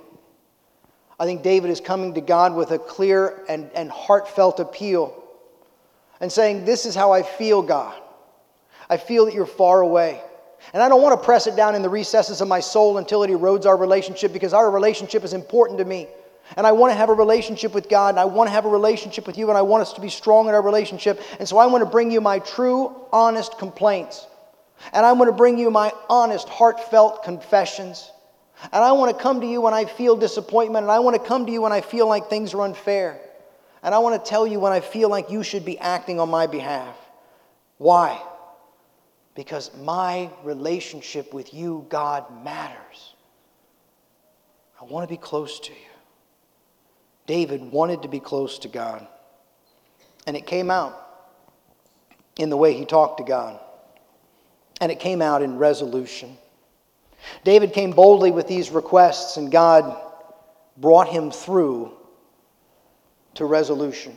I 1.18 1.24
think 1.24 1.42
David 1.42 1.70
is 1.70 1.80
coming 1.80 2.14
to 2.14 2.20
God 2.20 2.54
with 2.54 2.70
a 2.72 2.78
clear 2.78 3.44
and, 3.48 3.70
and 3.74 3.90
heartfelt 3.90 4.60
appeal 4.60 5.22
and 6.20 6.30
saying, 6.30 6.64
This 6.64 6.86
is 6.86 6.94
how 6.94 7.12
I 7.12 7.22
feel, 7.22 7.62
God. 7.62 8.00
I 8.88 8.96
feel 8.96 9.26
that 9.26 9.34
you're 9.34 9.46
far 9.46 9.80
away. 9.80 10.20
And 10.72 10.82
I 10.82 10.88
don't 10.88 11.02
want 11.02 11.18
to 11.18 11.24
press 11.24 11.46
it 11.46 11.56
down 11.56 11.74
in 11.74 11.82
the 11.82 11.88
recesses 11.88 12.40
of 12.40 12.48
my 12.48 12.60
soul 12.60 12.98
until 12.98 13.22
it 13.22 13.30
erodes 13.30 13.66
our 13.66 13.76
relationship 13.76 14.32
because 14.32 14.52
our 14.52 14.70
relationship 14.70 15.22
is 15.24 15.32
important 15.32 15.78
to 15.78 15.84
me. 15.84 16.08
And 16.56 16.66
I 16.66 16.72
want 16.72 16.92
to 16.92 16.96
have 16.96 17.08
a 17.08 17.14
relationship 17.14 17.74
with 17.74 17.88
God, 17.88 18.10
and 18.10 18.20
I 18.20 18.26
want 18.26 18.48
to 18.48 18.52
have 18.52 18.66
a 18.66 18.68
relationship 18.68 19.26
with 19.26 19.38
you, 19.38 19.48
and 19.48 19.56
I 19.56 19.62
want 19.62 19.80
us 19.82 19.94
to 19.94 20.00
be 20.00 20.10
strong 20.10 20.48
in 20.48 20.54
our 20.54 20.62
relationship. 20.62 21.20
And 21.38 21.48
so 21.48 21.56
I 21.56 21.66
want 21.66 21.82
to 21.82 21.90
bring 21.90 22.10
you 22.10 22.20
my 22.20 22.38
true, 22.38 22.94
honest 23.12 23.58
complaints. 23.58 24.26
And 24.92 25.06
I 25.06 25.12
want 25.12 25.28
to 25.28 25.36
bring 25.36 25.58
you 25.58 25.70
my 25.70 25.92
honest, 26.10 26.48
heartfelt 26.48 27.24
confessions. 27.24 28.10
And 28.62 28.84
I 28.84 28.92
want 28.92 29.16
to 29.16 29.22
come 29.22 29.40
to 29.40 29.46
you 29.46 29.60
when 29.60 29.74
I 29.74 29.84
feel 29.84 30.16
disappointment, 30.16 30.84
and 30.84 30.90
I 30.90 31.00
want 31.00 31.20
to 31.20 31.28
come 31.28 31.46
to 31.46 31.52
you 31.52 31.60
when 31.62 31.72
I 31.72 31.80
feel 31.80 32.08
like 32.08 32.28
things 32.28 32.54
are 32.54 32.62
unfair. 32.62 33.20
And 33.82 33.94
I 33.94 33.98
want 33.98 34.22
to 34.22 34.30
tell 34.30 34.46
you 34.46 34.60
when 34.60 34.72
I 34.72 34.80
feel 34.80 35.08
like 35.08 35.30
you 35.30 35.42
should 35.42 35.64
be 35.64 35.78
acting 35.78 36.18
on 36.18 36.30
my 36.30 36.46
behalf. 36.46 36.96
Why? 37.78 38.22
Because 39.34 39.70
my 39.82 40.30
relationship 40.42 41.34
with 41.34 41.52
you, 41.52 41.84
God, 41.88 42.24
matters. 42.44 43.14
I 44.80 44.84
want 44.84 45.06
to 45.08 45.12
be 45.12 45.18
close 45.18 45.60
to 45.60 45.72
you. 45.72 45.78
David 47.26 47.60
wanted 47.60 48.02
to 48.02 48.08
be 48.08 48.20
close 48.20 48.58
to 48.60 48.68
God. 48.68 49.06
And 50.26 50.36
it 50.36 50.46
came 50.46 50.70
out 50.70 50.96
in 52.38 52.48
the 52.50 52.56
way 52.56 52.74
he 52.74 52.84
talked 52.84 53.18
to 53.18 53.24
God. 53.24 53.60
And 54.80 54.90
it 54.90 55.00
came 55.00 55.20
out 55.20 55.42
in 55.42 55.58
resolution. 55.58 56.36
David 57.44 57.72
came 57.72 57.90
boldly 57.90 58.30
with 58.30 58.46
these 58.46 58.70
requests, 58.70 59.36
and 59.36 59.50
God 59.50 60.00
brought 60.76 61.08
him 61.08 61.30
through 61.30 61.92
to 63.34 63.44
resolution. 63.44 64.16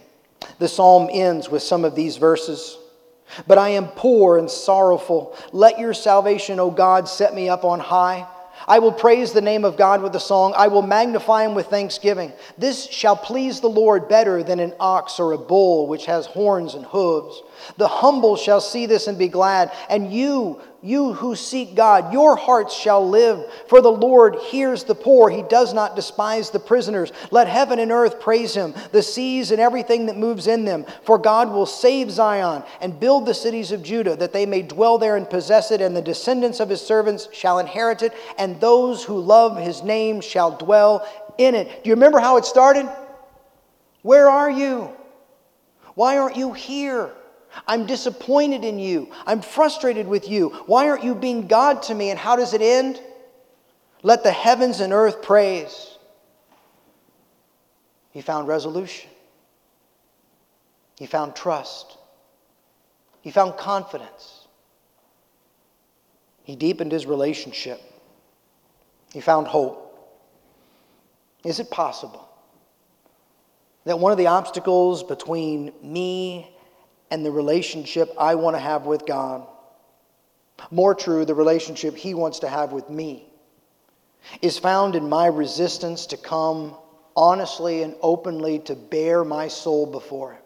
The 0.60 0.67
psalm 0.67 1.10
ends 1.12 1.50
with 1.50 1.63
some 1.63 1.86
of 1.86 1.96
these 1.96 2.17
verses. 2.17 2.78
But 3.46 3.58
I 3.58 3.70
am 3.70 3.88
poor 3.88 4.38
and 4.38 4.50
sorrowful. 4.50 5.36
Let 5.52 5.80
your 5.80 5.93
salvation, 5.93 6.60
O 6.60 6.72
God, 6.72 7.08
set 7.10 7.36
me 7.36 7.50
up 7.50 7.65
on 7.65 7.80
high. 7.80 8.26
I 8.67 8.80
will 8.80 8.91
praise 8.91 9.34
the 9.34 9.41
name 9.41 9.65
of 9.65 9.78
God 9.78 10.02
with 10.02 10.15
a 10.15 10.20
song. 10.20 10.54
I 10.58 10.67
will 10.67 10.82
magnify 10.82 11.46
him 11.46 11.54
with 11.54 11.67
thanksgiving. 11.67 12.34
This 12.58 12.88
shall 12.88 13.15
please 13.15 13.60
the 13.60 13.70
Lord 13.70 14.10
better 14.10 14.43
than 14.43 14.60
an 14.60 14.74
ox 14.80 15.20
or 15.20 15.34
a 15.34 15.38
bull 15.38 15.88
which 15.88 16.06
has 16.06 16.26
horns 16.26 16.74
and 16.74 16.86
hooves. 16.86 17.41
The 17.78 17.88
humble 17.88 18.36
shall 18.36 18.62
see 18.62 18.86
this 18.86 19.08
and 19.08 19.17
be 19.17 19.28
glad. 19.28 19.72
And 19.89 20.12
you, 20.12 20.62
you 20.82 21.13
who 21.13 21.36
seek 21.36 21.76
God, 21.76 22.13
your 22.13 22.36
hearts 22.36 22.76
shall 22.76 23.08
live. 23.08 23.52
For 23.67 23.82
the 23.82 23.91
Lord 23.91 24.36
hears 24.36 24.84
the 24.84 24.96
poor, 24.96 25.30
he 25.30 25.43
does 25.43 25.74
not 25.74 25.96
despise 25.96 26.50
the 26.50 26.60
prisoners. 26.60 27.12
Let 27.32 27.48
heaven 27.48 27.80
and 27.80 27.91
earth 27.91 28.20
praise 28.20 28.54
him, 28.54 28.74
the 28.91 29.04
seas 29.04 29.52
and 29.52 29.60
everything 29.60 30.06
that 30.06 30.17
moves 30.17 30.48
in 30.48 30.65
them. 30.65 30.86
For 31.04 31.17
God 31.17 31.52
will 31.52 31.65
save 31.65 32.12
Zion 32.12 32.63
and 32.80 33.00
build 33.00 33.26
the 33.26 33.34
cities 33.34 33.72
of 33.72 33.84
Judah, 33.84 34.15
that 34.15 34.34
they 34.34 34.46
may 34.46 34.62
dwell 34.62 34.98
there 34.98 35.17
and 35.17 35.30
possess 35.30 35.72
it, 35.72 35.82
and 35.82 35.96
the 35.96 36.02
descendants 36.02 36.60
of 36.60 36.70
his 36.70 36.82
servants 36.82 37.28
shall 37.34 37.60
inherit 37.60 38.02
it, 38.02 38.13
and 38.38 38.60
those 38.62 39.04
who 39.04 39.20
love 39.20 39.58
his 39.58 39.84
name 39.84 40.22
shall 40.22 40.58
dwell 40.58 41.08
in 41.38 41.56
it. 41.56 41.84
Do 41.84 41.89
you 41.89 41.96
remember 41.96 42.20
how 42.20 42.38
it 42.38 42.46
started? 42.46 42.89
Where 44.02 44.30
are 44.30 44.50
you? 44.50 44.91
Why 45.96 46.17
aren't 46.17 46.38
you 46.38 46.54
here? 46.54 47.12
I'm 47.65 47.86
disappointed 47.86 48.63
in 48.63 48.80
you. 48.80 49.10
I'm 49.26 49.41
frustrated 49.41 50.08
with 50.08 50.30
you. 50.30 50.50
Why 50.65 50.89
aren't 50.89 51.04
you 51.04 51.15
being 51.15 51.48
God 51.48 51.84
to 51.84 51.96
me? 51.96 52.10
And 52.10 52.20
how 52.20 52.36
does 52.36 52.54
it 52.54 52.62
end? 52.62 53.02
Let 54.04 54.24
the 54.24 54.32
heavens 54.32 54.80
and 54.80 54.93
earth 54.93 55.22
praise. 55.22 55.98
He 58.12 58.22
found 58.22 58.48
resolution. 58.48 59.10
He 60.98 61.06
found 61.06 61.36
trust. 61.36 61.98
He 63.22 63.32
found 63.32 63.58
confidence. 63.58 64.48
He 66.43 66.56
deepened 66.56 66.91
his 66.91 67.06
relationship. 67.06 67.82
He 69.13 69.22
found 69.22 69.48
hope. 69.48 69.84
Is 71.43 71.60
it 71.60 71.70
possible 71.70 72.28
that 73.86 74.00
one 74.00 74.12
of 74.12 74.17
the 74.17 74.28
obstacles 74.28 75.04
between 75.04 75.72
me 75.82 76.57
and 77.10 77.26
the 77.26 77.32
relationship 77.32 78.13
I 78.17 78.36
want 78.36 78.56
to 78.56 78.60
have 78.60 78.86
with 78.86 79.06
God. 79.06 79.48
More 80.72 80.96
true, 80.96 81.26
the 81.26 81.36
relationship 81.36 81.96
He 81.96 82.13
wants 82.13 82.39
to 82.39 82.50
have 82.50 82.72
with 82.72 82.89
me 82.89 83.30
is 84.41 84.58
found 84.58 84.96
in 84.96 85.08
my 85.08 85.28
resistance 85.28 86.08
to 86.08 86.17
come 86.17 86.76
honestly 87.15 87.84
and 87.84 87.96
openly 88.02 88.60
to 88.60 88.76
bare 88.76 89.24
my 89.24 89.48
soul 89.48 89.86
before 89.86 90.34
Him. 90.34 90.41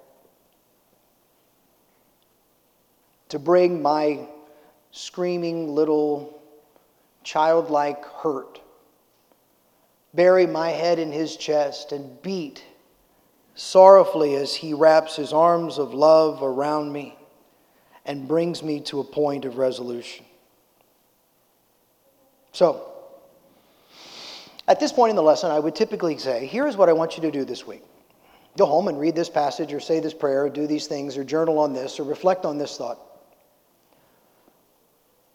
To 3.29 3.39
bring 3.39 3.81
my 3.81 4.27
screaming 4.91 5.73
little 5.73 6.41
childlike 7.23 8.03
hurt, 8.05 8.59
bury 10.13 10.45
my 10.45 10.69
head 10.69 10.99
in 10.99 11.11
His 11.11 11.37
chest, 11.37 11.93
and 11.93 12.21
beat 12.21 12.63
sorrowfully 13.55 14.35
as 14.35 14.55
he 14.55 14.73
wraps 14.73 15.15
his 15.15 15.33
arms 15.33 15.77
of 15.77 15.93
love 15.93 16.41
around 16.41 16.91
me 16.91 17.15
and 18.05 18.27
brings 18.27 18.63
me 18.63 18.79
to 18.81 18.99
a 18.99 19.03
point 19.03 19.45
of 19.45 19.57
resolution. 19.57 20.25
So, 22.51 22.87
at 24.67 24.79
this 24.79 24.91
point 24.91 25.09
in 25.09 25.15
the 25.15 25.23
lesson, 25.23 25.51
I 25.51 25.59
would 25.59 25.75
typically 25.75 26.17
say, 26.17 26.45
Here's 26.45 26.77
what 26.77 26.89
I 26.89 26.93
want 26.93 27.15
you 27.17 27.21
to 27.23 27.31
do 27.31 27.45
this 27.45 27.65
week. 27.65 27.83
Go 28.57 28.65
home 28.65 28.87
and 28.87 28.99
read 28.99 29.15
this 29.15 29.29
passage, 29.29 29.73
or 29.73 29.79
say 29.79 29.99
this 29.99 30.13
prayer, 30.13 30.45
or 30.45 30.49
do 30.49 30.67
these 30.67 30.87
things, 30.87 31.17
or 31.17 31.23
journal 31.23 31.59
on 31.59 31.73
this, 31.73 31.99
or 31.99 32.03
reflect 32.03 32.45
on 32.45 32.57
this 32.57 32.77
thought. 32.77 32.99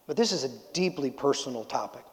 But 0.07 0.17
this 0.17 0.33
is 0.33 0.45
a 0.45 0.51
deeply 0.73 1.11
personal 1.11 1.65
topic. 1.65 2.05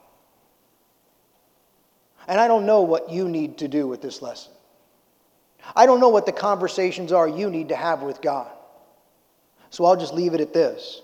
And 2.27 2.39
I 2.39 2.47
don't 2.47 2.65
know 2.65 2.81
what 2.81 3.11
you 3.11 3.27
need 3.27 3.57
to 3.59 3.67
do 3.67 3.87
with 3.87 4.01
this 4.01 4.21
lesson. 4.21 4.53
I 5.76 5.86
don't 5.86 5.99
know 5.99 6.10
what 6.10 6.26
the 6.26 6.32
conversations 6.32 7.12
are 7.12 7.28
you 7.28 7.49
need 7.49 7.69
to 7.69 7.76
have 7.76 8.02
with 8.02 8.21
God. 8.21 8.52
So 9.69 9.86
I'll 9.86 9.95
just 9.95 10.13
leave 10.13 10.34
it 10.34 10.41
at 10.41 10.54
this. 10.54 11.02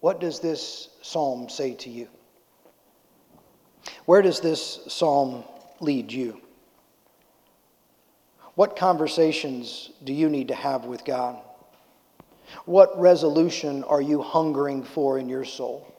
What 0.00 0.20
does 0.20 0.38
this 0.38 0.88
psalm 1.02 1.48
say 1.48 1.74
to 1.74 1.90
you? 1.90 2.08
Where 4.04 4.22
does 4.22 4.40
this 4.40 4.80
psalm 4.86 5.42
lead 5.80 6.12
you? 6.12 6.40
What 8.54 8.76
conversations 8.76 9.90
do 10.04 10.12
you 10.12 10.28
need 10.28 10.48
to 10.48 10.54
have 10.54 10.84
with 10.84 11.04
God? 11.04 11.38
What 12.64 12.98
resolution 12.98 13.82
are 13.84 14.00
you 14.00 14.22
hungering 14.22 14.84
for 14.84 15.18
in 15.18 15.28
your 15.28 15.44
soul? 15.44 15.92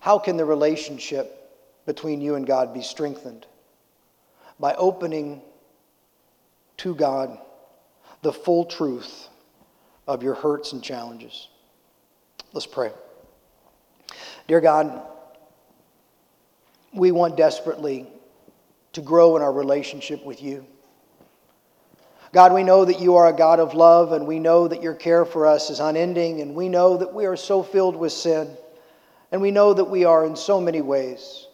How 0.00 0.18
can 0.18 0.36
the 0.36 0.44
relationship 0.44 1.39
between 1.86 2.20
you 2.20 2.34
and 2.34 2.46
God 2.46 2.74
be 2.74 2.82
strengthened 2.82 3.46
by 4.58 4.74
opening 4.74 5.42
to 6.78 6.94
God 6.94 7.38
the 8.22 8.32
full 8.32 8.64
truth 8.64 9.28
of 10.06 10.22
your 10.22 10.34
hurts 10.34 10.72
and 10.72 10.82
challenges. 10.82 11.48
Let's 12.52 12.66
pray. 12.66 12.90
Dear 14.48 14.60
God, 14.60 15.02
we 16.92 17.12
want 17.12 17.36
desperately 17.36 18.06
to 18.92 19.00
grow 19.00 19.36
in 19.36 19.42
our 19.42 19.52
relationship 19.52 20.24
with 20.24 20.42
you. 20.42 20.66
God, 22.32 22.52
we 22.52 22.62
know 22.62 22.84
that 22.84 23.00
you 23.00 23.16
are 23.16 23.28
a 23.28 23.36
God 23.36 23.58
of 23.58 23.74
love, 23.74 24.12
and 24.12 24.26
we 24.26 24.38
know 24.38 24.68
that 24.68 24.82
your 24.82 24.94
care 24.94 25.24
for 25.24 25.46
us 25.46 25.70
is 25.70 25.80
unending, 25.80 26.40
and 26.40 26.54
we 26.54 26.68
know 26.68 26.96
that 26.96 27.12
we 27.12 27.26
are 27.26 27.36
so 27.36 27.62
filled 27.62 27.96
with 27.96 28.12
sin, 28.12 28.56
and 29.32 29.40
we 29.40 29.50
know 29.50 29.74
that 29.74 29.84
we 29.84 30.04
are 30.04 30.24
in 30.24 30.36
so 30.36 30.60
many 30.60 30.80
ways 30.80 31.46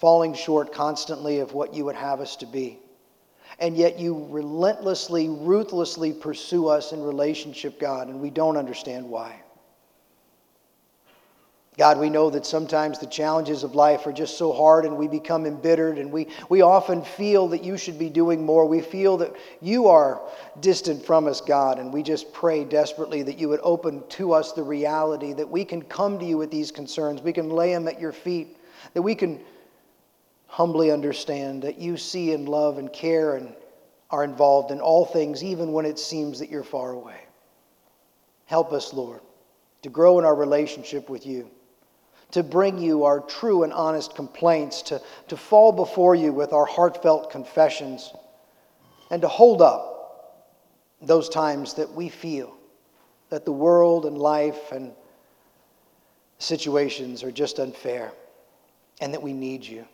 falling 0.00 0.32
short 0.32 0.72
constantly 0.72 1.40
of 1.40 1.52
what 1.52 1.74
you 1.74 1.84
would 1.84 1.94
have 1.94 2.20
us 2.20 2.34
to 2.36 2.46
be. 2.46 2.78
And 3.58 3.76
yet 3.76 3.98
you 3.98 4.26
relentlessly, 4.30 5.28
ruthlessly 5.28 6.14
pursue 6.14 6.68
us 6.68 6.92
in 6.92 7.02
relationship, 7.02 7.78
God, 7.78 8.08
and 8.08 8.18
we 8.18 8.30
don't 8.30 8.56
understand 8.56 9.06
why. 9.08 9.42
God, 11.76 11.98
we 11.98 12.10
know 12.10 12.30
that 12.30 12.44
sometimes 12.44 12.98
the 12.98 13.06
challenges 13.06 13.62
of 13.62 13.74
life 13.74 14.06
are 14.06 14.12
just 14.12 14.36
so 14.36 14.52
hard 14.52 14.84
and 14.84 14.96
we 14.96 15.06
become 15.06 15.46
embittered 15.46 15.98
and 15.98 16.10
we, 16.10 16.28
we 16.48 16.62
often 16.62 17.02
feel 17.02 17.48
that 17.48 17.62
you 17.62 17.76
should 17.76 17.98
be 17.98 18.10
doing 18.10 18.44
more. 18.44 18.66
We 18.66 18.80
feel 18.80 19.16
that 19.18 19.34
you 19.60 19.86
are 19.86 20.20
distant 20.60 21.04
from 21.04 21.26
us, 21.26 21.40
God, 21.40 21.78
and 21.78 21.92
we 21.92 22.02
just 22.02 22.32
pray 22.32 22.64
desperately 22.64 23.22
that 23.22 23.38
you 23.38 23.48
would 23.48 23.60
open 23.62 24.02
to 24.10 24.32
us 24.32 24.52
the 24.52 24.62
reality 24.62 25.32
that 25.34 25.48
we 25.48 25.64
can 25.64 25.82
come 25.82 26.18
to 26.18 26.24
you 26.24 26.36
with 26.36 26.50
these 26.50 26.70
concerns. 26.70 27.22
We 27.22 27.32
can 27.32 27.50
lay 27.50 27.72
them 27.72 27.88
at 27.88 28.00
your 28.00 28.12
feet, 28.12 28.56
that 28.94 29.02
we 29.02 29.14
can 29.14 29.40
humbly 30.50 30.90
understand 30.90 31.62
that 31.62 31.78
you 31.78 31.96
see 31.96 32.34
and 32.34 32.48
love 32.48 32.76
and 32.78 32.92
care 32.92 33.36
and 33.36 33.54
are 34.10 34.24
involved 34.24 34.70
in 34.70 34.80
all 34.80 35.06
things, 35.06 35.42
even 35.42 35.72
when 35.72 35.86
it 35.86 35.98
seems 35.98 36.38
that 36.40 36.50
you're 36.50 36.62
far 36.62 36.90
away. 36.90 37.20
Help 38.44 38.72
us, 38.72 38.92
Lord, 38.92 39.20
to 39.82 39.88
grow 39.88 40.18
in 40.18 40.24
our 40.24 40.34
relationship 40.34 41.08
with 41.08 41.24
you 41.24 41.50
to 42.32 42.42
bring 42.42 42.78
you 42.78 43.04
our 43.04 43.20
true 43.20 43.64
and 43.64 43.72
honest 43.72 44.14
complaints, 44.14 44.82
to, 44.82 45.00
to 45.28 45.36
fall 45.36 45.72
before 45.72 46.14
you 46.14 46.32
with 46.32 46.52
our 46.52 46.64
heartfelt 46.64 47.30
confessions, 47.30 48.12
and 49.10 49.22
to 49.22 49.28
hold 49.28 49.60
up 49.60 50.46
those 51.02 51.28
times 51.28 51.74
that 51.74 51.92
we 51.92 52.08
feel 52.08 52.56
that 53.30 53.44
the 53.44 53.52
world 53.52 54.06
and 54.06 54.16
life 54.18 54.72
and 54.72 54.92
situations 56.38 57.22
are 57.22 57.32
just 57.32 57.58
unfair 57.58 58.12
and 59.00 59.12
that 59.14 59.22
we 59.22 59.32
need 59.32 59.64
you. 59.64 59.84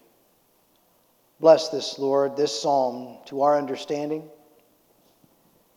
Bless 1.38 1.68
this, 1.68 1.98
Lord, 1.98 2.36
this 2.36 2.62
psalm 2.62 3.18
to 3.26 3.42
our 3.42 3.58
understanding, 3.58 4.24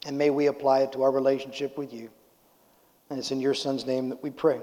and 0.06 0.18
may 0.18 0.30
we 0.30 0.48
apply 0.48 0.82
it 0.82 0.94
to 0.94 1.04
our 1.04 1.12
relationship 1.12 1.78
with 1.78 1.94
you. 1.94 2.10
And 3.10 3.20
it's 3.20 3.32
in 3.32 3.42
your 3.42 3.54
Son's 3.54 3.86
name 3.86 4.10
that 4.10 4.24
we 4.24 4.30
pray. 4.30 4.62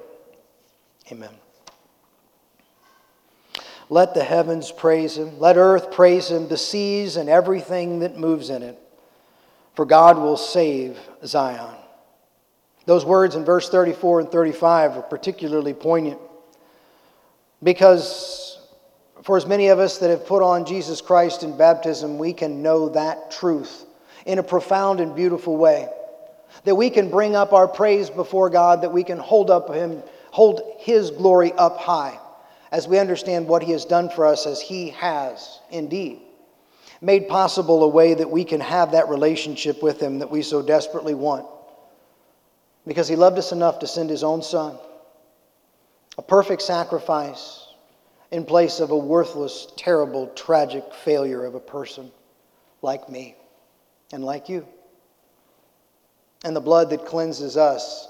Amen. 1.13 1.31
Let 3.89 4.15
the 4.15 4.25
heavens 4.25 4.73
praise 4.73 5.17
him. 5.17 5.39
Let 5.39 5.57
earth 5.57 5.93
praise 5.93 6.31
him, 6.31 6.49
the 6.49 6.57
seas 6.57 7.17
and 7.17 7.29
everything 7.29 8.01
that 8.01 8.17
moves 8.17 8.51
in 8.51 8.63
it. 8.63 8.79
For 9.75 9.85
God 9.85 10.17
will 10.17 10.37
save 10.37 10.99
Zion. 11.25 11.77
Those 12.87 13.05
words 13.05 13.35
in 13.35 13.45
verse 13.45 13.69
34 13.69 14.21
and 14.21 14.31
35 14.31 14.97
are 14.97 15.03
particularly 15.03 15.75
poignant 15.75 16.21
because 17.63 18.46
for 19.27 19.37
as 19.37 19.45
many 19.45 19.67
of 19.67 19.81
us 19.81 19.99
that 19.99 20.11
have 20.11 20.25
put 20.25 20.41
on 20.41 20.65
Jesus 20.65 21.01
Christ 21.01 21.43
in 21.43 21.57
baptism, 21.57 22.17
we 22.17 22.33
can 22.33 22.63
know 22.63 22.91
that 22.91 23.33
truth 23.33 23.85
in 24.25 24.39
a 24.39 24.43
profound 24.45 25.01
and 25.01 25.17
beautiful 25.17 25.57
way. 25.57 25.89
That 26.63 26.77
we 26.77 26.91
can 26.91 27.11
bring 27.11 27.35
up 27.35 27.53
our 27.53 27.67
praise 27.67 28.09
before 28.09 28.51
God, 28.51 28.83
that 28.83 28.93
we 28.93 29.03
can 29.03 29.19
hold 29.19 29.51
up 29.51 29.75
him, 29.75 30.01
hold 30.31 30.77
his 30.79 31.11
glory 31.11 31.53
up 31.55 31.77
high 31.77 32.21
as 32.71 32.87
we 32.87 33.01
understand 33.01 33.49
what 33.49 33.65
He 33.65 33.73
has 33.73 33.85
done 33.85 34.11
for 34.11 34.27
us, 34.27 34.47
as 34.47 34.61
He 34.61 34.91
has 34.91 35.59
indeed 35.71 36.21
made 37.01 37.29
possible 37.29 37.83
a 37.83 37.89
way 37.89 38.15
that 38.15 38.31
we 38.31 38.45
can 38.45 38.61
have 38.61 38.93
that 38.93 39.09
relationship 39.09 39.83
with 39.83 40.01
Him 40.01 40.21
that 40.21 40.31
we 40.31 40.43
so 40.43 40.63
desperately 40.63 41.15
want. 41.15 41.47
Because 42.87 43.09
He 43.09 43.17
loved 43.17 43.39
us 43.39 43.51
enough 43.51 43.81
to 43.81 43.89
send 43.89 44.09
His 44.09 44.23
own 44.23 44.41
Son, 44.41 44.79
a 46.17 46.23
perfect 46.23 46.63
sacrifice 46.63 47.66
in 48.31 48.45
place 48.45 48.81
of 48.81 48.91
a 48.91 48.97
worthless, 48.97 49.69
terrible, 49.77 50.27
tragic 50.29 50.85
failure 50.93 51.45
of 51.45 51.55
a 51.55 51.61
person 51.61 52.11
like 52.83 53.09
me 53.09 53.37
and 54.13 54.25
like 54.25 54.49
you. 54.49 54.67
And 56.45 56.55
the 56.55 56.61
blood 56.61 56.91
that 56.91 57.07
cleanses 57.07 57.57
us, 57.57 58.09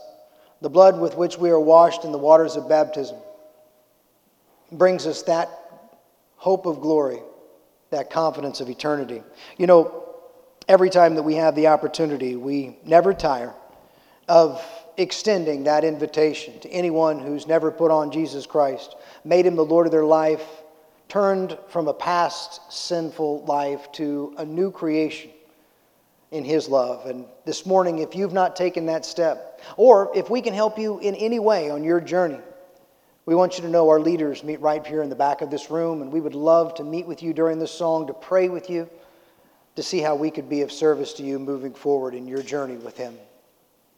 the 0.60 0.70
blood 0.70 1.00
with 1.00 1.16
which 1.16 1.38
we 1.38 1.50
are 1.50 1.60
washed 1.60 2.04
in 2.04 2.12
the 2.12 2.18
waters 2.18 2.56
of 2.56 2.68
baptism, 2.68 3.16
brings 4.72 5.06
us 5.06 5.22
that 5.22 5.48
hope 6.36 6.66
of 6.66 6.80
glory, 6.80 7.20
that 7.90 8.10
confidence 8.10 8.60
of 8.60 8.68
eternity. 8.68 9.22
You 9.58 9.66
know, 9.66 10.14
every 10.68 10.90
time 10.90 11.14
that 11.14 11.22
we 11.22 11.34
have 11.34 11.54
the 11.54 11.68
opportunity, 11.68 12.36
we 12.36 12.78
never 12.84 13.14
tire 13.14 13.54
of 14.28 14.64
extending 14.96 15.64
that 15.64 15.84
invitation 15.84 16.58
to 16.60 16.68
anyone 16.70 17.18
who's 17.18 17.46
never 17.46 17.70
put 17.70 17.90
on 17.90 18.10
Jesus 18.10 18.46
Christ, 18.46 18.96
made 19.26 19.44
him 19.44 19.56
the 19.56 19.64
Lord 19.64 19.86
of 19.86 19.92
their 19.92 20.04
life, 20.04 20.46
turned 21.08 21.58
from 21.68 21.88
a 21.88 21.94
past 21.94 22.60
sinful 22.72 23.44
life 23.44 23.90
to 23.92 24.34
a 24.38 24.44
new 24.44 24.70
creation 24.70 25.30
in 26.30 26.44
his 26.44 26.68
love. 26.68 27.06
And 27.06 27.26
this 27.44 27.66
morning, 27.66 27.98
if 27.98 28.14
you've 28.14 28.32
not 28.32 28.54
taken 28.54 28.86
that 28.86 29.04
step, 29.04 29.60
or 29.76 30.12
if 30.14 30.30
we 30.30 30.40
can 30.40 30.54
help 30.54 30.78
you 30.78 31.00
in 31.00 31.14
any 31.16 31.40
way 31.40 31.70
on 31.70 31.82
your 31.82 32.00
journey, 32.00 32.38
we 33.24 33.34
want 33.34 33.56
you 33.56 33.62
to 33.62 33.68
know 33.68 33.88
our 33.88 33.98
leaders 33.98 34.44
meet 34.44 34.60
right 34.60 34.86
here 34.86 35.02
in 35.02 35.10
the 35.10 35.16
back 35.16 35.42
of 35.42 35.50
this 35.50 35.70
room, 35.72 36.02
and 36.02 36.12
we 36.12 36.20
would 36.20 36.34
love 36.34 36.74
to 36.76 36.84
meet 36.84 37.06
with 37.06 37.22
you 37.22 37.32
during 37.32 37.58
this 37.58 37.72
song, 37.72 38.06
to 38.06 38.14
pray 38.14 38.48
with 38.48 38.70
you, 38.70 38.88
to 39.74 39.82
see 39.82 39.98
how 39.98 40.14
we 40.14 40.30
could 40.30 40.48
be 40.48 40.62
of 40.62 40.70
service 40.70 41.12
to 41.14 41.24
you 41.24 41.40
moving 41.40 41.74
forward 41.74 42.14
in 42.14 42.28
your 42.28 42.42
journey 42.42 42.76
with 42.76 42.96
Him. 42.96 43.18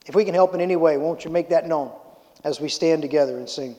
If 0.07 0.15
we 0.15 0.25
can 0.25 0.33
help 0.33 0.55
in 0.55 0.61
any 0.61 0.75
way, 0.75 0.97
won't 0.97 1.23
you 1.23 1.29
make 1.29 1.49
that 1.49 1.67
known 1.67 1.91
as 2.43 2.59
we 2.59 2.69
stand 2.69 3.03
together 3.03 3.37
and 3.37 3.47
sing? 3.47 3.75